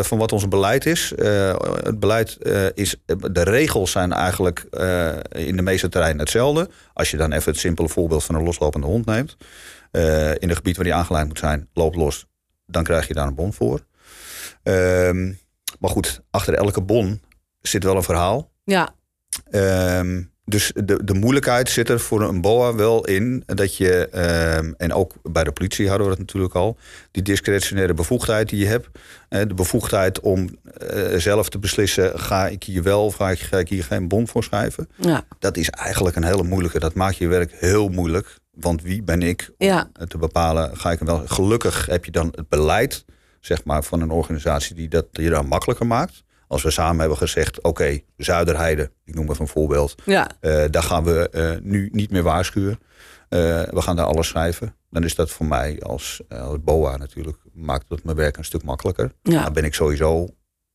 van 0.00 0.18
wat 0.18 0.32
ons 0.32 0.48
beleid 0.48 0.86
is. 0.86 1.12
Het 1.82 2.00
beleid 2.00 2.38
is, 2.74 2.96
de 3.30 3.42
regels 3.42 3.90
zijn 3.90 4.12
eigenlijk 4.12 4.66
in 5.28 5.56
de 5.56 5.62
meeste 5.62 5.88
terreinen 5.88 6.20
hetzelfde. 6.20 6.68
Als 6.92 7.10
je 7.10 7.16
dan 7.16 7.32
even 7.32 7.50
het 7.50 7.60
simpele 7.60 7.88
voorbeeld 7.88 8.24
van 8.24 8.34
een 8.34 8.44
loslopende 8.44 8.86
hond 8.86 9.06
neemt. 9.06 9.36
Eh, 9.90 10.30
in 10.30 10.48
een 10.48 10.56
gebied 10.56 10.76
waar 10.76 10.84
die 10.84 10.94
aangeleid 10.94 11.26
moet 11.26 11.38
zijn, 11.38 11.68
loopt 11.72 11.96
los. 11.96 12.26
Dan 12.66 12.84
krijg 12.84 13.08
je 13.08 13.14
daar 13.14 13.26
een 13.26 13.34
bon 13.34 13.52
voor. 13.52 13.86
Ehm, 14.62 15.32
maar 15.78 15.90
goed, 15.90 16.20
achter 16.30 16.54
elke 16.54 16.80
bon 16.82 17.22
zit 17.60 17.84
wel 17.84 17.96
een 17.96 18.02
verhaal. 18.02 18.52
ja. 18.64 18.94
Ehm, 19.50 20.22
dus 20.50 20.72
de, 20.84 21.04
de 21.04 21.14
moeilijkheid 21.14 21.68
zit 21.68 21.88
er 21.88 22.00
voor 22.00 22.22
een 22.22 22.40
BOA 22.40 22.74
wel 22.74 23.04
in 23.06 23.42
dat 23.46 23.76
je, 23.76 24.08
ehm, 24.08 24.72
en 24.76 24.92
ook 24.92 25.12
bij 25.22 25.44
de 25.44 25.52
politie 25.52 25.88
hadden 25.88 26.04
we 26.06 26.12
dat 26.12 26.20
natuurlijk 26.26 26.54
al, 26.54 26.76
die 27.10 27.22
discretionaire 27.22 27.94
bevoegdheid 27.94 28.48
die 28.48 28.58
je 28.58 28.66
hebt. 28.66 28.88
eh, 29.28 29.40
de 29.48 29.54
bevoegdheid 29.54 30.20
om 30.20 30.48
eh, 30.78 31.16
zelf 31.18 31.48
te 31.48 31.58
beslissen, 31.58 32.18
ga 32.20 32.46
ik 32.48 32.62
hier 32.62 32.82
wel 32.82 33.04
of 33.04 33.14
ga 33.14 33.30
ik, 33.30 33.38
ga 33.38 33.58
ik 33.58 33.68
hier 33.68 33.84
geen 33.84 34.08
bon 34.08 34.28
voor 34.28 34.44
schrijven. 34.44 34.88
ja. 34.96 35.24
Dat 35.38 35.56
is 35.56 35.70
eigenlijk 35.70 36.16
een 36.16 36.24
hele 36.24 36.42
moeilijke, 36.42 36.78
dat 36.78 36.94
maakt 36.94 37.16
je 37.16 37.26
werk 37.28 37.52
heel 37.54 37.88
moeilijk. 37.88 38.38
Want 38.54 38.82
wie 38.82 39.02
ben 39.02 39.22
ik 39.22 39.50
om 39.58 39.66
Ja. 39.66 39.90
te 40.08 40.18
bepalen, 40.18 40.76
ga 40.76 40.90
ik 40.90 40.98
hem 40.98 41.08
wel. 41.08 41.22
Gelukkig 41.26 41.86
heb 41.86 42.04
je 42.04 42.10
dan 42.10 42.32
het 42.36 42.48
beleid, 42.48 43.04
zeg 43.40 43.64
maar, 43.64 43.82
van 43.84 44.00
een 44.00 44.10
organisatie 44.10 44.74
die 44.74 44.88
dat 44.88 45.06
je 45.12 45.30
dan 45.30 45.46
makkelijker 45.46 45.86
maakt. 45.86 46.22
Als 46.50 46.62
we 46.62 46.70
samen 46.70 47.00
hebben 47.00 47.18
gezegd, 47.18 47.62
oké, 47.62 48.00
Zuiderheide, 48.16 48.90
ik 49.04 49.14
noem 49.14 49.30
even 49.30 49.40
een 49.40 49.48
voorbeeld. 49.48 49.94
ja. 50.04 50.30
eh, 50.40 50.64
daar 50.70 50.82
gaan 50.82 51.04
we 51.04 51.28
eh, 51.30 51.50
nu 51.62 51.88
niet 51.92 52.10
meer 52.10 52.22
waarschuwen. 52.22 52.78
Eh, 53.28 53.38
we 53.62 53.82
gaan 53.82 53.96
daar 53.96 54.06
alles 54.06 54.28
schrijven. 54.28 54.74
Dan 54.90 55.04
is 55.04 55.14
dat 55.14 55.30
voor 55.30 55.46
mij 55.46 55.80
als, 55.82 56.20
als 56.28 56.56
BOA 56.60 56.96
natuurlijk, 56.96 57.36
maakt 57.52 57.88
dat 57.88 58.04
mijn 58.04 58.16
werk 58.16 58.36
een 58.36 58.44
stuk 58.44 58.62
makkelijker. 58.62 59.12
Ja. 59.22 59.42
Dan 59.42 59.52
ben 59.52 59.64
ik 59.64 59.74
sowieso 59.74 60.28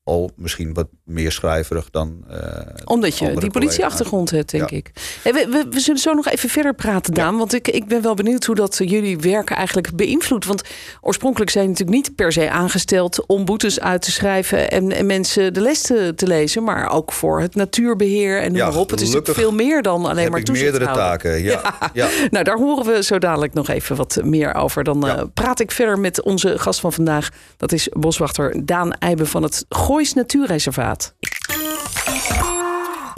al 0.06 0.32
misschien 0.36 0.74
wat 0.74 0.88
meer 1.04 1.32
schrijverig 1.32 1.90
dan. 1.90 2.24
Uh, 2.32 2.38
Omdat 2.84 3.18
je 3.18 3.36
die 3.36 3.52
politieachtergrond 3.52 4.32
hebt, 4.32 4.52
denk 4.52 4.70
ik. 4.72 4.92
we, 5.24 5.32
we, 5.32 5.66
we, 5.70 5.80
zullen 5.80 6.02
zo 6.02 6.14
nog 6.14 6.28
even 6.28 6.50
verder 6.50 6.74
praten, 6.74 7.14
Daan. 7.14 7.38
Want 7.38 7.54
ik, 7.54 7.68
ik 7.68 7.88
ben 7.88 8.02
wel 8.02 8.14
benieuwd 8.14 8.46
hoe 8.46 8.56
dat 8.56 8.78
jullie 8.78 9.18
werken 9.18 9.56
eigenlijk 9.56 9.96
beïnvloedt. 9.96 10.46
Want 10.46 10.62
oorspronkelijk 11.02 11.52
zijn 11.52 11.68
natuurlijk 11.68 11.98
niet 11.98 12.16
per 12.16 12.32
se 12.32 12.50
aangesteld 12.50 13.26
om 13.26 13.46
boetes 13.46 13.80
uit 13.80 14.02
te 14.02 14.12
schrijven 14.12 14.72
en, 14.72 14.92
en 14.92 15.06
mensen 15.06 15.54
de 15.54 15.62
les 15.62 15.82
te, 15.82 16.14
te, 16.16 16.28
lezen, 16.28 16.64
maar 16.64 16.90
ook 16.90 17.12
voor 17.12 17.42
het 17.42 17.56
natuurbeheer 17.56 18.42
en 18.42 18.54
ja, 18.54 18.72
op. 18.72 18.90
Het 18.90 19.02
is 19.02 19.08
natuurlijk 19.08 19.38
veel 19.38 19.54
meer 19.54 19.82
dan 19.82 20.06
alleen 20.06 20.32
maar 20.32 20.44
toezicht 20.44 20.72
meerdere 20.72 20.94
taken. 20.94 21.34
Ja. 21.46 21.92
ja. 21.94 22.10
nou, 22.30 22.44
daar 22.44 22.58
horen 22.58 22.86
we 22.86 23.04
zo 23.04 23.20
dadelijk 23.20 23.54
nog 23.54 23.70
even 23.70 23.96
wat 23.96 24.20
meer 24.24 24.54
over. 24.54 24.84
Dan 24.84 25.06
uh, 25.06 25.22
praat 25.34 25.60
ik 25.60 25.72
verder 25.72 26.00
met 26.00 26.22
onze 26.22 26.60
gast 26.60 26.80
van 26.80 26.94
vandaag. 26.94 27.30
Dat 27.58 27.72
is 27.72 27.90
boswachter 27.92 28.66
Daan 28.66 28.94
Eijben 28.94 29.28
van 29.28 29.44
het 29.44 29.66
Goois 29.96 30.14
Natuurreservaat 30.14 31.16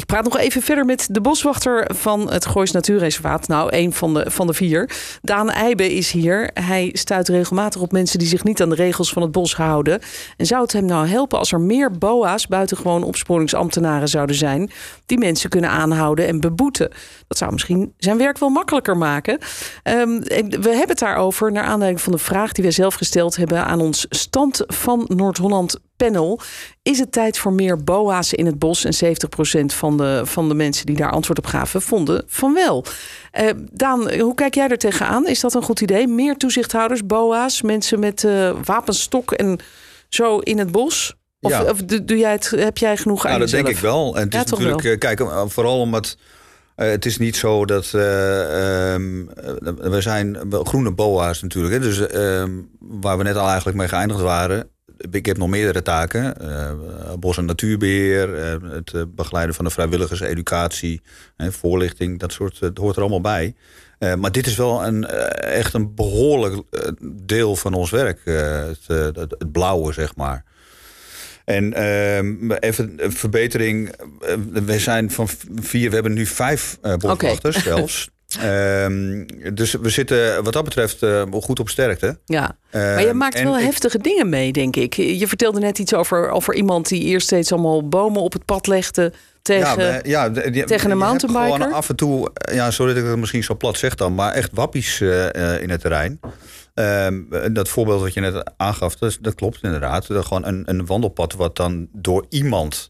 praat 0.08 0.24
nog 0.24 0.38
even 0.38 0.62
verder 0.62 0.86
met 0.86 1.08
de 1.12 1.22
boswachter 1.22 1.90
van 1.94 2.32
het 2.32 2.46
Goois 2.46 2.72
Natuurreservaat. 2.72 3.48
Nou, 3.48 3.70
een 3.76 3.94
van 3.94 4.14
de, 4.14 4.32
van 4.32 4.48
de 4.48 4.54
vier. 4.54 4.90
Daan 5.22 5.50
Eijbe 5.50 5.94
is 5.94 6.12
hier. 6.12 6.50
Hij 6.54 6.90
stuit 6.94 7.28
regelmatig 7.28 7.82
op 7.82 7.92
mensen 7.92 8.20
die 8.20 8.28
zich 8.28 8.44
niet 8.44 8.62
aan 8.62 8.70
de 8.70 8.76
regels 8.76 9.14
van 9.14 9.22
het 9.22 9.32
bos 9.32 9.56
houden. 9.56 10.00
En 10.38 10.46
zou 10.46 10.62
het 10.62 10.72
hem 10.72 10.86
nou 10.86 11.08
helpen 11.08 11.40
als 11.40 11.52
er 11.52 11.62
meer 11.62 11.92
BOA's, 11.92 12.48
buitengewoon 12.48 13.04
opsporingsambtenaren, 13.04 14.08
zouden 14.08 14.36
zijn, 14.36 14.72
die 15.06 15.18
mensen 15.18 15.50
kunnen 15.50 15.70
aanhouden 15.70 16.28
en 16.28 16.40
beboeten? 16.40 16.92
Dat 17.28 17.38
zou 17.38 17.52
misschien 17.52 17.94
zijn 17.98 18.18
werk 18.18 18.38
wel 18.38 18.50
makkelijker 18.50 18.98
maken. 18.98 19.34
Um, 19.84 20.20
we 20.20 20.70
hebben 20.70 20.88
het 20.88 21.00
daarover 21.00 21.52
naar 21.52 21.64
aanleiding 21.64 22.02
van 22.02 22.12
de 22.12 22.18
vraag 22.18 22.52
die 22.52 22.64
wij 22.64 22.74
zelf 22.74 22.94
gesteld 22.94 23.36
hebben 23.36 23.66
aan 23.66 23.82
ons 23.82 24.06
stand 24.10 24.64
van 24.68 25.06
Noord-Holland 25.08 25.80
panel. 25.98 26.40
Is 26.82 27.00
het 27.00 27.12
tijd 27.12 27.38
voor 27.38 27.54
meer 27.54 27.84
BOA's 27.84 28.34
in 28.34 28.46
het 28.46 28.60
bos? 28.60 28.86
En 28.86 29.18
70% 29.64 29.66
van 29.66 29.98
de, 29.98 30.22
van 30.26 30.48
de 30.48 30.54
mensen 30.54 30.86
die 30.86 30.96
daar 30.96 31.12
antwoord 31.12 31.38
op 31.38 31.46
gaven, 31.46 31.82
vonden 31.82 32.24
van 32.28 32.54
wel. 32.54 32.86
Uh, 33.40 33.50
Daan, 33.72 34.20
hoe 34.20 34.36
kijk 34.36 34.56
jij 34.56 34.68
er 34.68 34.78
tegenaan? 34.78 35.28
Is 35.28 35.40
dat 35.40 35.54
een 35.54 35.64
goed 35.64 35.82
idee? 35.82 36.08
Meer 36.08 36.38
toezichthouders, 36.38 37.06
BOA's, 37.06 37.62
mensen 37.62 38.00
met 38.00 38.24
uh, 38.24 38.52
wapenstok 38.64 39.32
en 39.32 39.60
zo 40.10 40.38
in 40.38 40.58
het 40.58 40.72
bos? 40.72 41.16
Of, 41.40 41.52
ja. 41.52 41.64
of 41.64 41.84
doe 41.84 42.18
jij 42.18 42.32
het, 42.32 42.50
heb 42.50 42.78
jij 42.78 42.98
genoeg 42.98 43.26
aan 43.26 43.30
Nou, 43.30 43.42
dat 43.42 43.50
denk 43.50 43.68
ik 43.68 43.78
wel. 43.78 44.16
En 44.16 44.24
het 44.24 44.34
is 44.34 44.52
natuurlijk, 44.52 44.82
wel. 44.82 44.92
Eh, 44.92 44.98
kijk, 44.98 45.24
vooral 45.48 45.80
omdat... 45.80 46.18
Uh, 46.76 46.90
het 46.90 47.06
is 47.06 47.18
niet 47.18 47.36
zo 47.36 47.66
dat 47.66 47.92
uh, 47.96 48.94
um, 48.94 49.30
we 49.78 50.02
zijn 50.02 50.38
groene 50.50 50.92
boa's 50.92 51.42
natuurlijk. 51.42 51.74
Hè? 51.74 51.80
Dus 51.80 52.00
uh, 52.00 52.44
waar 52.80 53.18
we 53.18 53.24
net 53.24 53.36
al 53.36 53.48
eigenlijk 53.48 53.78
mee 53.78 53.88
geëindigd 53.88 54.20
waren 54.20 54.70
ik 55.12 55.26
heb 55.26 55.38
nog 55.38 55.50
meerdere 55.50 55.82
taken. 55.82 56.36
Uh, 56.42 56.72
bos- 57.20 57.38
en 57.38 57.46
natuurbeheer, 57.46 58.60
uh, 58.64 58.72
het 58.72 59.16
begeleiden 59.16 59.56
van 59.56 59.66
de 59.66 59.72
vrijwilligers, 59.72 60.20
educatie, 60.20 61.02
voorlichting, 61.38 62.20
dat 62.20 62.32
soort, 62.32 62.60
dat 62.60 62.78
hoort 62.78 62.96
er 62.96 63.02
allemaal 63.02 63.22
bij. 63.22 63.56
maar 64.18 64.32
dit 64.32 64.48
is 64.48 64.56
wel 64.56 64.86
een, 64.86 65.06
echt 65.40 65.74
een 65.74 65.96
behoorlijk 65.96 66.62
deel 67.02 67.56
van 67.56 67.74
ons 67.74 67.90
werk. 67.90 68.22
Het, 68.24 68.88
het, 68.88 69.16
het, 69.16 69.52
blauwe, 69.52 69.94
zeg 69.94 70.16
maar. 70.16 70.44
En 71.46 71.74
ehm, 71.74 72.52
even 72.52 72.94
een 72.98 73.12
verbetering. 73.12 73.96
we 74.52 74.80
zijn 74.80 75.12
van 75.12 75.28
vier, 75.56 75.90
we 75.90 75.94
hebben 75.94 76.14
nu 76.14 76.26
vijf 76.26 76.78
boswachters 76.82 77.58
okay. 77.58 77.68
zelfs. 77.76 78.10
Um, 78.36 79.26
dus 79.54 79.72
we 79.72 79.90
zitten 79.90 80.44
wat 80.44 80.54
dat 80.54 80.64
betreft 80.64 81.04
uh, 81.04 81.24
goed 81.32 81.60
op 81.60 81.70
sterkte. 81.70 82.20
Ja, 82.26 82.58
maar 82.72 83.02
je 83.02 83.08
ehm, 83.08 83.18
maakt 83.18 83.44
wel 83.44 83.58
heftige 83.58 83.98
dingen 83.98 84.30
mee, 84.30 84.52
denk 84.52 84.76
ik. 84.76 84.94
Je 84.94 85.28
vertelde 85.28 85.60
net 85.60 85.80
iets 85.80 85.94
over, 85.94 86.30
over 86.30 86.56
iemand 86.56 86.88
die 86.88 87.04
eerst 87.04 87.26
steeds 87.26 87.52
allemaal 87.52 87.88
bomen 87.88 88.22
op 88.22 88.34
het 88.34 88.46
pad 88.46 88.68
legde 88.68 89.14
tegen, 89.42 89.84
ja, 89.84 90.00
ja, 90.04 90.30
die, 90.30 90.64
tegen 90.64 90.92
een 90.92 90.98
mountainbiker. 90.98 91.52
Gewoon 91.52 91.74
af 91.74 91.90
en 91.90 91.96
toe, 91.96 92.32
ja, 92.52 92.72
sorry 92.72 92.94
dat 92.94 93.04
ik 93.04 93.10
het 93.10 93.20
misschien 93.20 93.44
zo 93.44 93.56
plat 93.56 93.78
zeg 93.78 93.96
dan, 93.96 94.16
maar 94.16 94.34
echt 94.34 94.50
wappies 94.54 95.00
uh, 95.00 95.62
in 95.62 95.70
het 95.70 95.82
terrein. 95.82 96.20
Um, 96.74 97.28
dat 97.54 97.70
voorbeeld 97.70 98.02
wat 98.02 98.14
je 98.14 98.20
net 98.20 98.52
aangaf, 98.58 98.96
dat, 98.96 99.18
dat 99.22 99.36
klopt 99.36 99.60
inderdaad. 99.62 100.08
Dat 100.08 100.26
gewoon 100.26 100.46
een, 100.46 100.64
een 100.66 100.86
wandelpad 100.86 101.34
wat 101.34 101.56
dan 101.56 101.88
door 101.92 102.26
iemand 102.30 102.90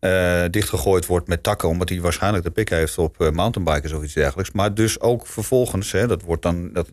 uh, 0.00 0.44
dichtgegooid 0.50 1.06
wordt 1.06 1.28
met 1.28 1.42
takken, 1.42 1.68
omdat 1.68 1.88
hij 1.88 2.00
waarschijnlijk 2.00 2.44
de 2.44 2.50
pik 2.50 2.68
heeft 2.68 2.98
op 2.98 3.20
uh, 3.20 3.30
mountainbikers 3.30 3.92
of 3.92 4.02
iets 4.02 4.14
dergelijks. 4.14 4.52
Maar 4.52 4.74
dus 4.74 5.00
ook 5.00 5.26
vervolgens, 5.26 5.92
hè, 5.92 6.06
dat 6.06 6.22
wordt 6.22 6.42
dan, 6.42 6.72
dat 6.72 6.88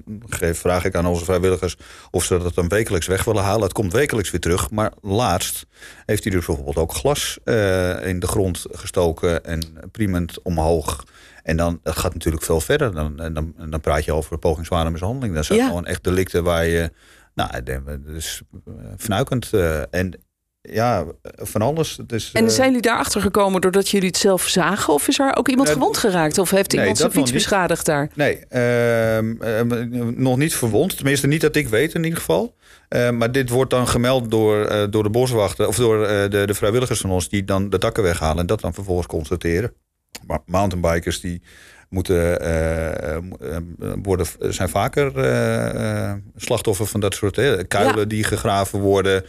vraag 0.51 0.85
ik 0.85 0.95
aan 0.95 1.05
onze 1.05 1.25
vrijwilligers 1.25 1.77
of 2.11 2.23
ze 2.23 2.37
dat 2.37 2.55
dan 2.55 2.67
wekelijks 2.67 3.07
weg 3.07 3.23
willen 3.23 3.43
halen. 3.43 3.63
Het 3.63 3.73
komt 3.73 3.93
wekelijks 3.93 4.31
weer 4.31 4.39
terug. 4.39 4.69
Maar 4.69 4.91
laatst 5.01 5.65
heeft 6.05 6.23
hij 6.23 6.33
dus 6.33 6.45
bijvoorbeeld 6.45 6.77
ook 6.77 6.93
glas 6.93 7.37
uh, 7.45 8.07
in 8.07 8.19
de 8.19 8.27
grond 8.27 8.65
gestoken 8.71 9.45
en 9.45 9.61
priemend 9.91 10.41
omhoog. 10.41 11.03
En 11.43 11.57
dan 11.57 11.79
dat 11.83 11.97
gaat 11.97 12.13
natuurlijk 12.13 12.43
veel 12.43 12.61
verder. 12.61 12.93
Dan, 12.93 13.15
dan, 13.15 13.53
dan 13.69 13.81
praat 13.81 14.05
je 14.05 14.13
over 14.13 14.37
pogingzware 14.37 14.89
mishandeling. 14.89 15.35
Dat 15.35 15.45
zijn 15.45 15.59
ja. 15.59 15.67
gewoon 15.67 15.85
echt 15.85 16.03
delicten 16.03 16.43
waar 16.43 16.65
je. 16.65 16.91
Nou, 17.35 17.63
dat 17.63 17.99
is 18.15 18.41
fnuikend. 18.97 19.49
en 19.89 20.13
ja, 20.71 21.05
van 21.35 21.61
alles. 21.61 21.99
Dus, 22.07 22.31
en 22.31 22.51
zijn 22.51 22.67
jullie 22.67 22.81
daarachter 22.81 23.21
gekomen 23.21 23.61
doordat 23.61 23.89
jullie 23.89 24.07
het 24.07 24.17
zelf 24.17 24.47
zagen? 24.47 24.93
Of 24.93 25.07
is 25.07 25.19
er 25.19 25.35
ook 25.35 25.47
iemand 25.47 25.69
gewond 25.69 25.97
geraakt? 25.97 26.37
Of 26.37 26.49
heeft 26.49 26.73
iemand 26.73 26.97
zijn 26.97 27.11
fiets 27.11 27.31
beschadigd 27.31 27.85
daar? 27.85 28.09
Nee, 28.15 28.39
uh, 28.51 29.19
nog 30.15 30.37
niet 30.37 30.55
verwond. 30.55 30.95
Tenminste, 30.95 31.27
niet 31.27 31.41
dat 31.41 31.55
ik 31.55 31.67
weet 31.67 31.93
in 31.93 32.03
ieder 32.03 32.19
geval. 32.19 32.55
Uh, 32.89 33.09
maar 33.09 33.31
dit 33.31 33.49
wordt 33.49 33.71
dan 33.71 33.87
gemeld 33.87 34.31
door, 34.31 34.71
uh, 34.71 34.83
door 34.89 35.03
de 35.03 35.09
boswachten... 35.09 35.67
of 35.67 35.75
door 35.75 36.07
de, 36.07 36.43
de 36.45 36.53
vrijwilligers 36.53 36.99
van 36.99 37.11
ons... 37.11 37.29
die 37.29 37.43
dan 37.43 37.69
de 37.69 37.77
takken 37.77 38.03
weghalen 38.03 38.37
en 38.37 38.45
dat 38.45 38.61
dan 38.61 38.73
vervolgens 38.73 39.07
constateren. 39.07 39.73
Maar 40.27 40.39
mountainbikers 40.45 41.21
die 41.21 41.41
moeten, 41.93 42.41
uh, 42.41 43.17
worden, 44.03 44.25
zijn 44.39 44.69
vaker 44.69 45.11
slachtoffer 46.35 46.85
van 46.85 46.99
dat 46.99 47.13
soort 47.13 47.35
hè, 47.35 47.63
kuilen 47.63 48.07
die 48.07 48.23
gegraven 48.23 48.79
worden, 48.79 49.25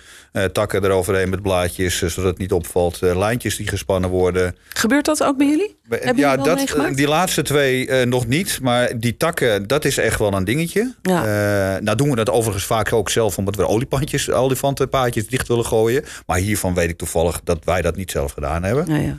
takken 0.52 0.84
eroverheen 0.84 1.28
met 1.28 1.42
blaadjes, 1.42 1.98
zodat 1.98 2.24
het 2.24 2.38
niet 2.38 2.52
opvalt, 2.52 3.00
lijntjes 3.00 3.56
die 3.56 3.68
gespannen 3.68 4.10
worden. 4.10 4.56
Gebeurt 4.68 5.04
dat 5.04 5.22
ook 5.22 5.36
bij 5.36 5.46
jullie? 5.46 5.76
Ja, 6.16 6.36
dat, 6.36 6.76
die 6.94 7.08
laatste 7.08 7.42
twee 7.42 8.06
nog 8.06 8.26
niet, 8.26 8.58
maar 8.62 8.98
die 8.98 9.16
takken, 9.16 9.66
dat 9.66 9.84
is 9.84 9.98
echt 9.98 10.18
wel 10.18 10.32
een 10.32 10.44
dingetje. 10.44 10.94
Ja. 11.02 11.80
nou 11.80 11.96
doen 11.96 12.10
we 12.10 12.16
dat 12.16 12.30
overigens 12.30 12.64
vaak 12.64 12.92
ook 12.92 13.10
zelf, 13.10 13.38
omdat 13.38 13.56
we 13.56 13.66
olifantjes, 13.66 14.30
olifantenpaadjes 14.30 15.28
dicht 15.28 15.48
willen 15.48 15.66
gooien. 15.66 16.04
Maar 16.26 16.38
hiervan 16.38 16.74
weet 16.74 16.90
ik 16.90 16.98
toevallig 16.98 17.40
dat 17.44 17.64
wij 17.64 17.82
dat 17.82 17.96
niet 17.96 18.10
zelf 18.10 18.32
gedaan 18.32 18.62
hebben. 18.62 18.86
Ja, 18.88 18.96
ja. 18.96 19.18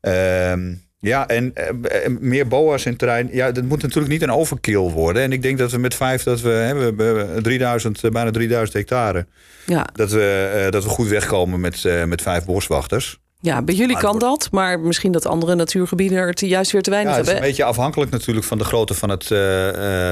Ehm, 0.00 0.74
ja, 1.00 1.28
en 1.28 1.54
uh, 1.54 2.18
meer 2.20 2.48
boa's 2.48 2.84
in 2.84 2.96
terrein. 2.96 3.28
Ja, 3.32 3.52
dat 3.52 3.64
moet 3.64 3.82
natuurlijk 3.82 4.12
niet 4.12 4.22
een 4.22 4.32
overkill 4.32 4.90
worden. 4.90 5.22
En 5.22 5.32
ik 5.32 5.42
denk 5.42 5.58
dat 5.58 5.70
we 5.70 5.78
met 5.78 5.94
vijf, 5.94 6.22
dat 6.22 6.40
we, 6.40 6.48
hè, 6.48 6.74
we 6.74 6.84
hebben 6.84 7.42
3000, 7.42 8.04
eh, 8.04 8.10
bijna 8.10 8.30
3000 8.30 8.76
hectare. 8.76 9.26
Ja. 9.66 9.88
Dat, 9.92 10.10
we, 10.10 10.62
uh, 10.64 10.70
dat 10.70 10.84
we 10.84 10.90
goed 10.90 11.08
wegkomen 11.08 11.60
met, 11.60 11.84
uh, 11.84 12.04
met 12.04 12.22
vijf 12.22 12.44
boswachters. 12.44 13.20
Ja, 13.42 13.62
bij 13.62 13.74
jullie 13.74 13.98
kan 13.98 14.18
dat, 14.18 14.48
maar 14.50 14.80
misschien 14.80 15.12
dat 15.12 15.26
andere 15.26 15.54
natuurgebieden 15.54 16.18
er 16.18 16.44
juist 16.44 16.72
weer 16.72 16.82
te 16.82 16.90
weinig 16.90 17.10
ja, 17.10 17.16
hebben. 17.16 17.34
Het 17.34 17.42
is 17.42 17.48
een 17.48 17.56
beetje 17.56 17.70
afhankelijk 17.70 18.10
natuurlijk 18.10 18.46
van 18.46 18.58
de 18.58 18.64
grootte 18.64 18.94
van 18.94 19.08
het, 19.08 19.24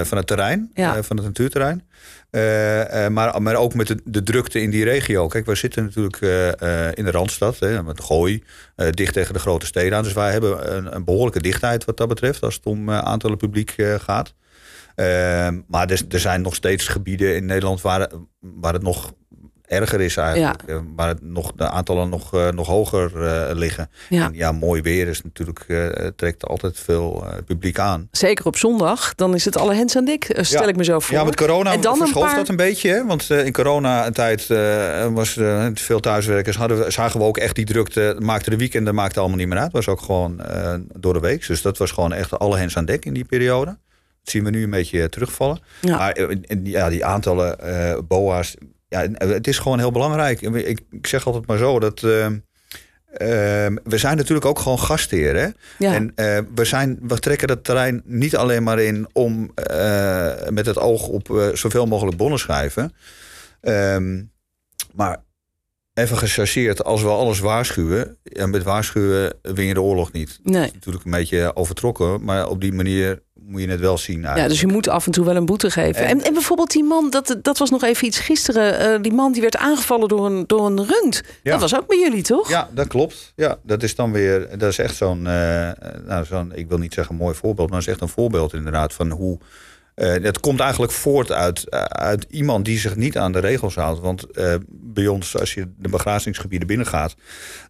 van 0.08 0.18
het 0.18 0.26
terrein, 0.26 0.70
ja. 0.74 1.02
van 1.02 1.16
het 1.16 1.24
natuurterrein. 1.26 1.82
Maar, 3.12 3.42
maar 3.42 3.54
ook 3.54 3.74
met 3.74 3.86
de, 3.86 4.00
de, 4.04 4.22
drukte 4.22 4.60
in 4.60 4.70
die 4.70 4.84
regio. 4.84 5.26
Kijk, 5.26 5.46
we 5.46 5.54
zitten 5.54 5.84
natuurlijk 5.84 6.16
in 6.96 7.04
de 7.04 7.10
Randstad, 7.10 7.58
hè, 7.58 7.82
met 7.82 8.00
Gooi, 8.00 8.42
dicht 8.90 9.12
tegen 9.12 9.32
de 9.32 9.40
grote 9.40 9.66
steden 9.66 9.98
aan. 9.98 10.04
Dus 10.04 10.12
wij 10.12 10.32
hebben 10.32 10.76
een, 10.76 10.94
een, 10.94 11.04
behoorlijke 11.04 11.42
dichtheid 11.42 11.84
wat 11.84 11.96
dat 11.96 12.08
betreft, 12.08 12.42
als 12.42 12.54
het 12.54 12.66
om 12.66 12.90
aantallen 12.90 13.36
publiek 13.36 13.74
gaat. 13.98 14.34
maar 15.66 15.90
er, 15.90 16.02
er, 16.08 16.20
zijn 16.20 16.42
nog 16.42 16.54
steeds 16.54 16.88
gebieden 16.88 17.36
in 17.36 17.46
Nederland 17.46 17.80
waar, 17.80 18.10
waar 18.40 18.72
het 18.72 18.82
nog 18.82 19.12
erger 19.68 20.00
is 20.00 20.16
eigenlijk. 20.16 20.62
Ja. 20.66 20.82
waar 20.96 21.08
het 21.08 21.22
nog, 21.22 21.52
de 21.52 21.68
aantallen 21.68 22.08
nog, 22.08 22.34
uh, 22.34 22.48
nog 22.48 22.66
hoger 22.66 23.10
uh, 23.14 23.56
liggen. 23.56 23.90
Ja. 24.08 24.24
En 24.24 24.34
ja, 24.34 24.52
mooi 24.52 24.82
weer 24.82 25.08
is 25.08 25.22
natuurlijk, 25.22 25.64
uh, 25.68 25.86
trekt 26.16 26.46
altijd 26.46 26.78
veel 26.78 27.26
publiek 27.46 27.78
aan. 27.78 28.08
Zeker 28.10 28.46
op 28.46 28.56
zondag, 28.56 29.14
dan 29.14 29.34
is 29.34 29.44
het 29.44 29.56
alle 29.56 29.74
hens 29.74 29.96
aan 29.96 30.04
dik, 30.04 30.38
stel 30.40 30.62
ja. 30.62 30.68
ik 30.68 30.76
me 30.76 30.84
zo 30.84 30.98
voor. 31.00 31.16
Ja, 31.16 31.24
met 31.24 31.36
corona 31.36 31.72
en 31.72 31.80
dan 31.80 31.96
verschoof 31.96 32.24
paar... 32.24 32.36
dat 32.36 32.48
een 32.48 32.56
beetje. 32.56 32.90
Hè? 32.90 33.06
Want 33.06 33.30
in 33.30 33.52
corona-tijd 33.52 34.46
was 35.12 35.38
veel 35.74 36.00
thuiswerkers. 36.00 36.56
Hadden 36.56 36.78
we, 36.78 36.90
zagen 36.90 37.20
we 37.20 37.26
ook 37.26 37.38
echt 37.38 37.54
die 37.54 37.64
drukte. 37.64 38.16
Maakte 38.18 38.50
de 38.50 38.56
weekenden 38.56 38.94
maakte 38.94 39.20
allemaal 39.20 39.38
niet 39.38 39.48
meer 39.48 39.58
uit. 39.58 39.72
was 39.72 39.88
ook 39.88 40.00
gewoon 40.00 40.42
door 40.96 41.12
de 41.12 41.20
week. 41.20 41.46
Dus 41.46 41.62
dat 41.62 41.78
was 41.78 41.90
gewoon 41.90 42.12
echt 42.12 42.38
alle 42.38 42.56
hens 42.56 42.76
aan 42.76 42.84
dek 42.84 43.04
in 43.04 43.14
die 43.14 43.24
periode. 43.24 43.76
Dat 44.22 44.32
zien 44.32 44.44
we 44.44 44.50
nu 44.50 44.62
een 44.62 44.70
beetje 44.70 45.08
terugvallen. 45.08 45.60
Ja. 45.80 45.96
Maar 45.96 46.26
ja, 46.62 46.88
die 46.88 47.04
aantallen 47.04 47.56
BOA's 48.08 48.56
ja, 48.88 49.08
het 49.18 49.46
is 49.46 49.58
gewoon 49.58 49.78
heel 49.78 49.92
belangrijk. 49.92 50.40
Ik, 50.40 50.80
ik 50.90 51.06
zeg 51.06 51.26
altijd 51.26 51.46
maar 51.46 51.58
zo 51.58 51.78
dat. 51.78 52.02
Uh, 52.02 52.26
uh, 52.26 52.36
we 53.84 53.98
zijn 53.98 54.16
natuurlijk 54.16 54.46
ook 54.46 54.58
gewoon 54.58 54.78
gastheer. 54.78 55.36
Hè? 55.36 55.48
Ja. 55.78 55.94
En 55.94 56.12
uh, 56.16 56.38
we, 56.54 56.64
zijn, 56.64 56.98
we 57.02 57.18
trekken 57.18 57.48
dat 57.48 57.64
terrein 57.64 58.02
niet 58.04 58.36
alleen 58.36 58.62
maar 58.62 58.80
in 58.80 59.08
om 59.12 59.50
eh, 59.54 60.48
met 60.48 60.66
het 60.66 60.78
oog 60.78 61.08
op 61.08 61.50
zoveel 61.54 61.86
mogelijk 61.86 62.16
bonnen 62.16 62.38
schrijven. 62.38 62.92
Um, 63.60 64.32
maar 64.94 65.24
even 65.94 66.16
gechargeerd, 66.16 66.84
als 66.84 67.02
we 67.02 67.08
alles 67.08 67.38
waarschuwen, 67.38 68.16
en 68.22 68.50
met 68.50 68.62
waarschuwen 68.62 69.32
win 69.42 69.66
je 69.66 69.74
de 69.74 69.82
oorlog 69.82 70.12
niet. 70.12 70.38
Nee. 70.42 70.54
Dat 70.54 70.64
is 70.64 70.72
natuurlijk 70.72 71.04
een 71.04 71.10
beetje 71.10 71.56
overtrokken, 71.56 72.24
maar 72.24 72.48
op 72.48 72.60
die 72.60 72.72
manier 72.72 73.22
moet 73.46 73.60
je 73.60 73.68
het 73.68 73.80
wel 73.80 73.98
zien. 73.98 74.20
Ja, 74.20 74.48
dus 74.48 74.60
je 74.60 74.66
moet 74.66 74.88
af 74.88 75.06
en 75.06 75.12
toe 75.12 75.24
wel 75.24 75.36
een 75.36 75.46
boete 75.46 75.70
geven. 75.70 76.06
En, 76.06 76.22
En- 76.24 76.32
bijvoorbeeld 76.32 76.70
die 76.70 76.84
man, 76.84 77.10
dat, 77.10 77.36
dat 77.42 77.58
was 77.58 77.70
nog 77.70 77.82
even 77.82 78.06
iets 78.06 78.18
gisteren. 78.18 78.78
eh, 78.78 79.02
die 79.02 79.12
man 79.12 79.32
die 79.32 79.40
werd 79.42 79.56
aangevallen 79.56 80.08
door 80.08 80.26
een, 80.26 80.44
door 80.46 80.66
een 80.66 80.86
rund. 80.86 81.22
Ja. 81.42 81.50
Dat 81.52 81.60
was 81.60 81.76
ook 81.76 81.86
bij 81.86 81.98
jullie, 81.98 82.22
toch? 82.22 82.48
Ja, 82.48 82.68
dat 82.74 82.86
klopt. 82.86 83.32
Ja, 83.36 83.58
dat 83.62 83.82
is 83.82 83.94
dan 83.94 84.12
weer, 84.12 84.58
dat 84.58 84.68
is 84.70 84.78
echt 84.78 84.96
zo'n, 84.96 85.26
eh, 85.26 85.70
nou, 86.06 86.24
zo'n, 86.24 86.52
ik 86.54 86.68
wil 86.68 86.78
niet 86.78 86.94
zeggen 86.94 87.14
mooi 87.14 87.34
voorbeeld, 87.34 87.70
maar 87.70 87.78
dat 87.78 87.88
is 87.88 87.92
echt 87.94 88.02
een 88.02 88.08
voorbeeld 88.14 88.52
inderdaad 88.54 88.92
van 88.92 89.10
hoe. 89.10 89.38
Eh 89.98 90.22
het 90.24 90.40
komt 90.40 90.60
eigenlijk 90.60 90.92
voort 90.92 91.32
uit, 91.32 91.68
eh, 91.68 91.82
uit 91.82 92.26
iemand 92.30 92.64
die 92.64 92.78
zich 92.78 92.96
niet 92.96 93.18
aan 93.18 93.32
de 93.32 93.38
regels 93.38 93.74
houdt. 93.74 94.00
Want 94.00 94.30
eh, 94.30 94.54
bij 94.70 95.06
ons, 95.06 95.38
als 95.38 95.54
je 95.54 95.68
de 95.78 95.88
begrazingsgebieden 95.88 96.68
binnengaat, 96.68 97.14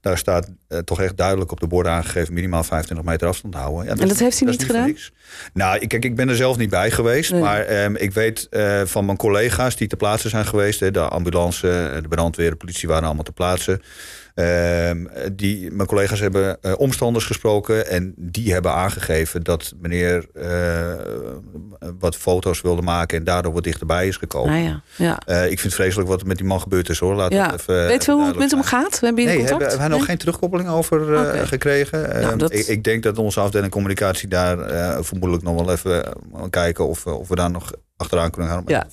daar 0.00 0.18
staat 0.18 0.48
toch 0.84 1.00
echt 1.00 1.16
duidelijk 1.16 1.50
op 1.52 1.60
de 1.60 1.66
borden 1.66 1.92
aangegeven 1.92 2.34
minimaal 2.34 2.64
25 2.64 3.06
meter 3.06 3.28
afstand 3.28 3.54
houden. 3.54 3.84
Ja, 3.84 3.90
En 3.90 4.08
dat 4.08 4.18
heeft 4.18 4.40
hij 4.40 4.50
niet 4.50 4.64
gedaan? 4.64 4.94
Nou, 5.52 5.78
ik- 5.78 5.88
kijk, 5.88 6.04
ik 6.04 6.16
ben 6.16 6.28
er 6.28 6.36
zelf 6.36 6.56
niet 6.56 6.70
bij 6.70 6.90
geweest. 6.90 7.30
Nee. 7.32 7.40
Maar 7.40 7.60
ehm, 7.60 7.94
ik 7.94 8.12
weet 8.12 8.48
van 8.84 9.04
mijn 9.04 9.16
collega's 9.16 9.76
die 9.76 9.88
ter 9.88 9.98
plaatse 9.98 10.28
zijn 10.28 10.46
geweest. 10.46 10.92
De 10.94 11.00
ambulance, 11.00 11.98
de 12.02 12.08
brandweer, 12.08 12.50
de 12.50 12.56
politie 12.56 12.88
waren 12.88 13.04
allemaal 13.04 13.24
ter 13.24 13.32
plaatse. 13.32 13.80
Ehm, 14.38 15.04
die, 15.32 15.70
mijn 15.70 15.88
collega's 15.88 16.20
hebben 16.20 16.62
eh, 16.62 16.72
omstanders 16.76 17.24
gesproken. 17.24 17.86
En 17.90 18.14
die 18.16 18.52
hebben 18.52 18.72
aangegeven 18.72 19.42
dat 19.42 19.72
meneer 19.80 20.26
eh, 20.34 20.92
wat 21.98 22.16
foto's 22.16 22.60
wilde 22.60 22.82
maken. 22.82 23.18
En 23.18 23.24
daardoor 23.24 23.52
wat 23.52 23.64
dichterbij 23.64 24.06
is 24.08 24.16
gekomen. 24.16 24.52
Nou 24.52 24.64
ja, 24.64 24.82
ja. 24.96 25.18
Eh, 25.26 25.42
ik 25.42 25.48
vind 25.48 25.62
het 25.62 25.74
vreselijk 25.74 26.08
wat 26.08 26.20
er 26.20 26.26
met 26.26 26.36
die 26.36 26.46
man 26.46 26.60
gebeurd 26.60 26.88
is 26.88 26.98
hoor. 26.98 27.14
Laat 27.14 27.32
ja. 27.32 27.52
even, 27.54 27.86
Weet 27.86 28.04
we 28.06 28.12
hoe 28.12 28.26
het 28.26 28.38
met 28.38 28.50
hem 28.50 28.62
gaat? 28.62 29.00
We 29.00 29.06
hebben 29.06 29.24
Nee, 29.24 29.36
contact? 29.36 29.60
hebben 29.60 29.80
we 29.80 29.88
nog 29.88 29.98
Nee? 29.98 30.06
geen 30.06 30.18
terugkoppeling 30.18 30.68
over 30.68 31.00
gekregen. 31.46 32.20
Nou, 32.20 32.36
dat- 32.36 32.52
ik, 32.52 32.66
ik 32.66 32.84
denk 32.84 33.02
dat 33.02 33.18
onze 33.18 33.40
afdeling 33.40 33.72
communicatie 33.72 34.28
daar 34.28 34.58
vermoedelijk 35.04 35.44
nog 35.46 35.54
wel 35.64 35.72
even 35.74 36.04
kijken 36.50 36.86
of, 36.88 37.06
of 37.06 37.28
we 37.28 37.34
daar 37.34 37.50
nog 37.50 37.72
achteraan 37.98 38.30
kunnen 38.30 38.50
gaan. 38.52 38.62
Ja. 38.66 38.86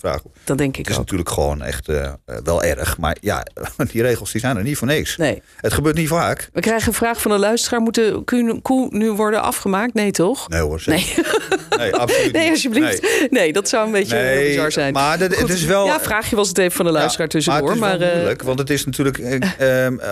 Dat 0.43 0.57
denk 0.57 0.69
ik 0.71 0.77
Het 0.77 0.87
is 0.87 0.93
ook. 0.93 0.99
natuurlijk 1.01 1.29
gewoon 1.29 1.61
echt 1.61 1.87
eh, 1.89 2.03
eh, 2.03 2.13
wel 2.43 2.63
erg. 2.63 2.97
Maar 2.97 3.17
ja, 3.21 3.43
die 3.91 4.01
regels 4.01 4.31
die 4.31 4.41
zijn 4.41 4.57
er 4.57 4.63
niet 4.63 4.77
voor 4.77 4.87
niks. 4.87 5.17
Nee. 5.17 5.41
Het 5.57 5.73
gebeurt 5.73 5.95
niet 5.95 6.07
vaak. 6.07 6.49
We 6.53 6.59
krijgen 6.59 6.87
een 6.87 6.93
vraag 6.93 7.21
van 7.21 7.31
een 7.31 7.39
luisteraar. 7.39 7.81
Moet 7.81 7.95
de 7.95 8.19
koe- 8.61 8.87
nu 8.91 9.11
worden 9.11 9.41
afgemaakt? 9.41 9.93
Nee, 9.93 10.11
toch? 10.11 10.49
Nee 10.49 10.61
hoor. 10.61 10.79
zeker. 10.79 11.37
Nee, 11.69 11.77
Nee, 11.79 11.95
absoluut 11.95 12.31
nee 12.31 12.49
alsjeblieft. 12.49 13.01
Nee. 13.01 13.27
Nee. 13.29 13.53
dat 13.53 13.69
zou 13.69 13.85
een 13.85 13.91
beetje 13.91 14.15
Nee, 14.15 14.37
heel 14.37 14.47
bizar 14.47 14.71
zijn. 14.71 14.93
maar 14.93 15.17
dat- 15.17 15.35
het 15.35 15.49
is 15.49 15.63
wel- 15.63 15.85
Ja, 15.85 15.99
vraagje 15.99 16.35
was 16.35 16.47
het 16.47 16.57
even 16.57 16.71
van 16.71 16.85
de 16.85 16.91
luisteraar 16.91 17.27
tussendoor. 17.27 17.67
Maar 17.69 17.77
Maar, 17.77 17.91
het 17.91 17.99
is 18.01 18.05
wel 18.05 18.09
eh, 18.11 18.15
moeilijk, 18.17 18.41
want 18.43 18.59
het 18.59 18.69
is 18.69 18.85
natuurlijk... 18.85 19.17
eh, 19.17 19.39
ehm, 19.85 19.99
eh, 19.99 20.11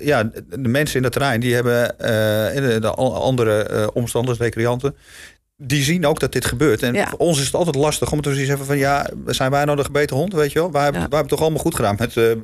ja, 0.00 0.22
de 0.58 0.68
mensen 0.68 0.96
in 0.96 1.02
het 1.04 1.12
terrein, 1.12 1.40
die 1.40 1.54
hebben... 1.54 1.98
eh, 1.98 2.80
de, 2.80 2.90
andere 2.94 3.62
eh, 3.62 3.86
omstanders, 3.92 4.38
recreanten... 4.38 4.96
Die 5.56 5.82
zien 5.82 6.06
ook 6.06 6.20
dat 6.20 6.32
dit 6.32 6.44
gebeurt. 6.44 6.82
En 6.82 6.94
Ja. 6.94 7.08
voor 7.08 7.18
ons 7.18 7.38
is 7.38 7.46
het 7.46 7.54
altijd 7.54 7.76
lastig 7.76 8.12
om 8.12 8.20
te 8.20 8.30
hebben 8.30 8.66
van... 8.66 8.78
ja, 8.78 9.10
zijn 9.26 9.50
wij 9.50 9.64
nou 9.64 9.76
de 9.76 9.84
gebeten 9.84 10.16
hond, 10.16 10.32
weet 10.32 10.52
je 10.52 10.58
wel? 10.58 10.70
Wij, 10.72 10.82
hebben- 10.82 11.00
Ja. 11.00 11.08
wij 11.08 11.18
hebben 11.18 11.18
het 11.18 11.28
toch 11.28 11.40
allemaal 11.40 11.62
goed 11.62 11.74
gedaan. 11.74 11.96
Met, 11.98 12.16
eh, 12.16 12.30
eh, 12.30 12.38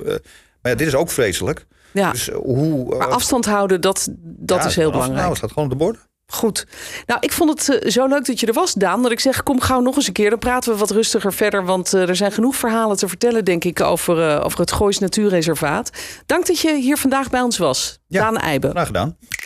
maar 0.61 0.71
ja, 0.71 0.75
dit 0.75 0.87
is 0.87 0.95
ook 0.95 1.09
vreselijk. 1.11 1.65
ja. 1.91 2.11
Dus 2.11 2.29
eh, 2.29 2.35
hoe... 2.35 2.95
maar 2.97 3.07
afstand 3.07 3.45
houden, 3.45 3.81
dat, 3.81 4.07
dat 4.23 4.65
is 4.65 4.75
heel 4.75 4.91
belangrijk. 4.91 5.17
Nou, 5.19 5.29
het 5.29 5.37
staat 5.37 5.49
gewoon 5.51 5.65
op 5.65 5.71
de 5.71 5.83
borden. 5.83 6.01
Goed. 6.25 6.67
Nou, 7.05 7.19
ik 7.23 7.31
vond 7.31 7.49
het 7.67 7.91
zo 7.93 8.07
leuk 8.07 8.25
dat 8.25 8.39
je 8.39 8.45
er 8.45 8.53
was, 8.53 8.73
Daan. 8.73 9.01
Dat 9.01 9.11
ik 9.11 9.19
zeg, 9.19 9.43
kom 9.43 9.59
gauw 9.61 9.79
nog 9.79 9.95
eens 9.95 10.07
een 10.07 10.13
keer. 10.13 10.29
Dan 10.29 10.39
praten 10.39 10.71
we 10.73 10.77
wat 10.79 10.91
rustiger 10.91 11.33
verder. 11.33 11.65
Want 11.65 11.91
er 11.91 12.15
zijn 12.15 12.31
genoeg 12.31 12.55
verhalen 12.55 12.97
te 12.97 13.07
vertellen, 13.07 13.45
denk 13.45 13.63
ik, 13.63 13.81
over, 13.81 14.43
over 14.43 14.59
het 14.59 14.71
Goois 14.71 14.99
Natuurreservaat. 14.99 15.89
Dank 16.25 16.47
dat 16.47 16.59
je 16.59 16.75
hier 16.75 16.97
vandaag 16.97 17.29
bij 17.29 17.41
ons 17.41 17.57
was. 17.57 17.99
Ja. 18.07 18.21
Daan 18.21 18.37
Eijben. 18.37 18.69
Graag 18.71 18.85
gedaan. 18.87 19.17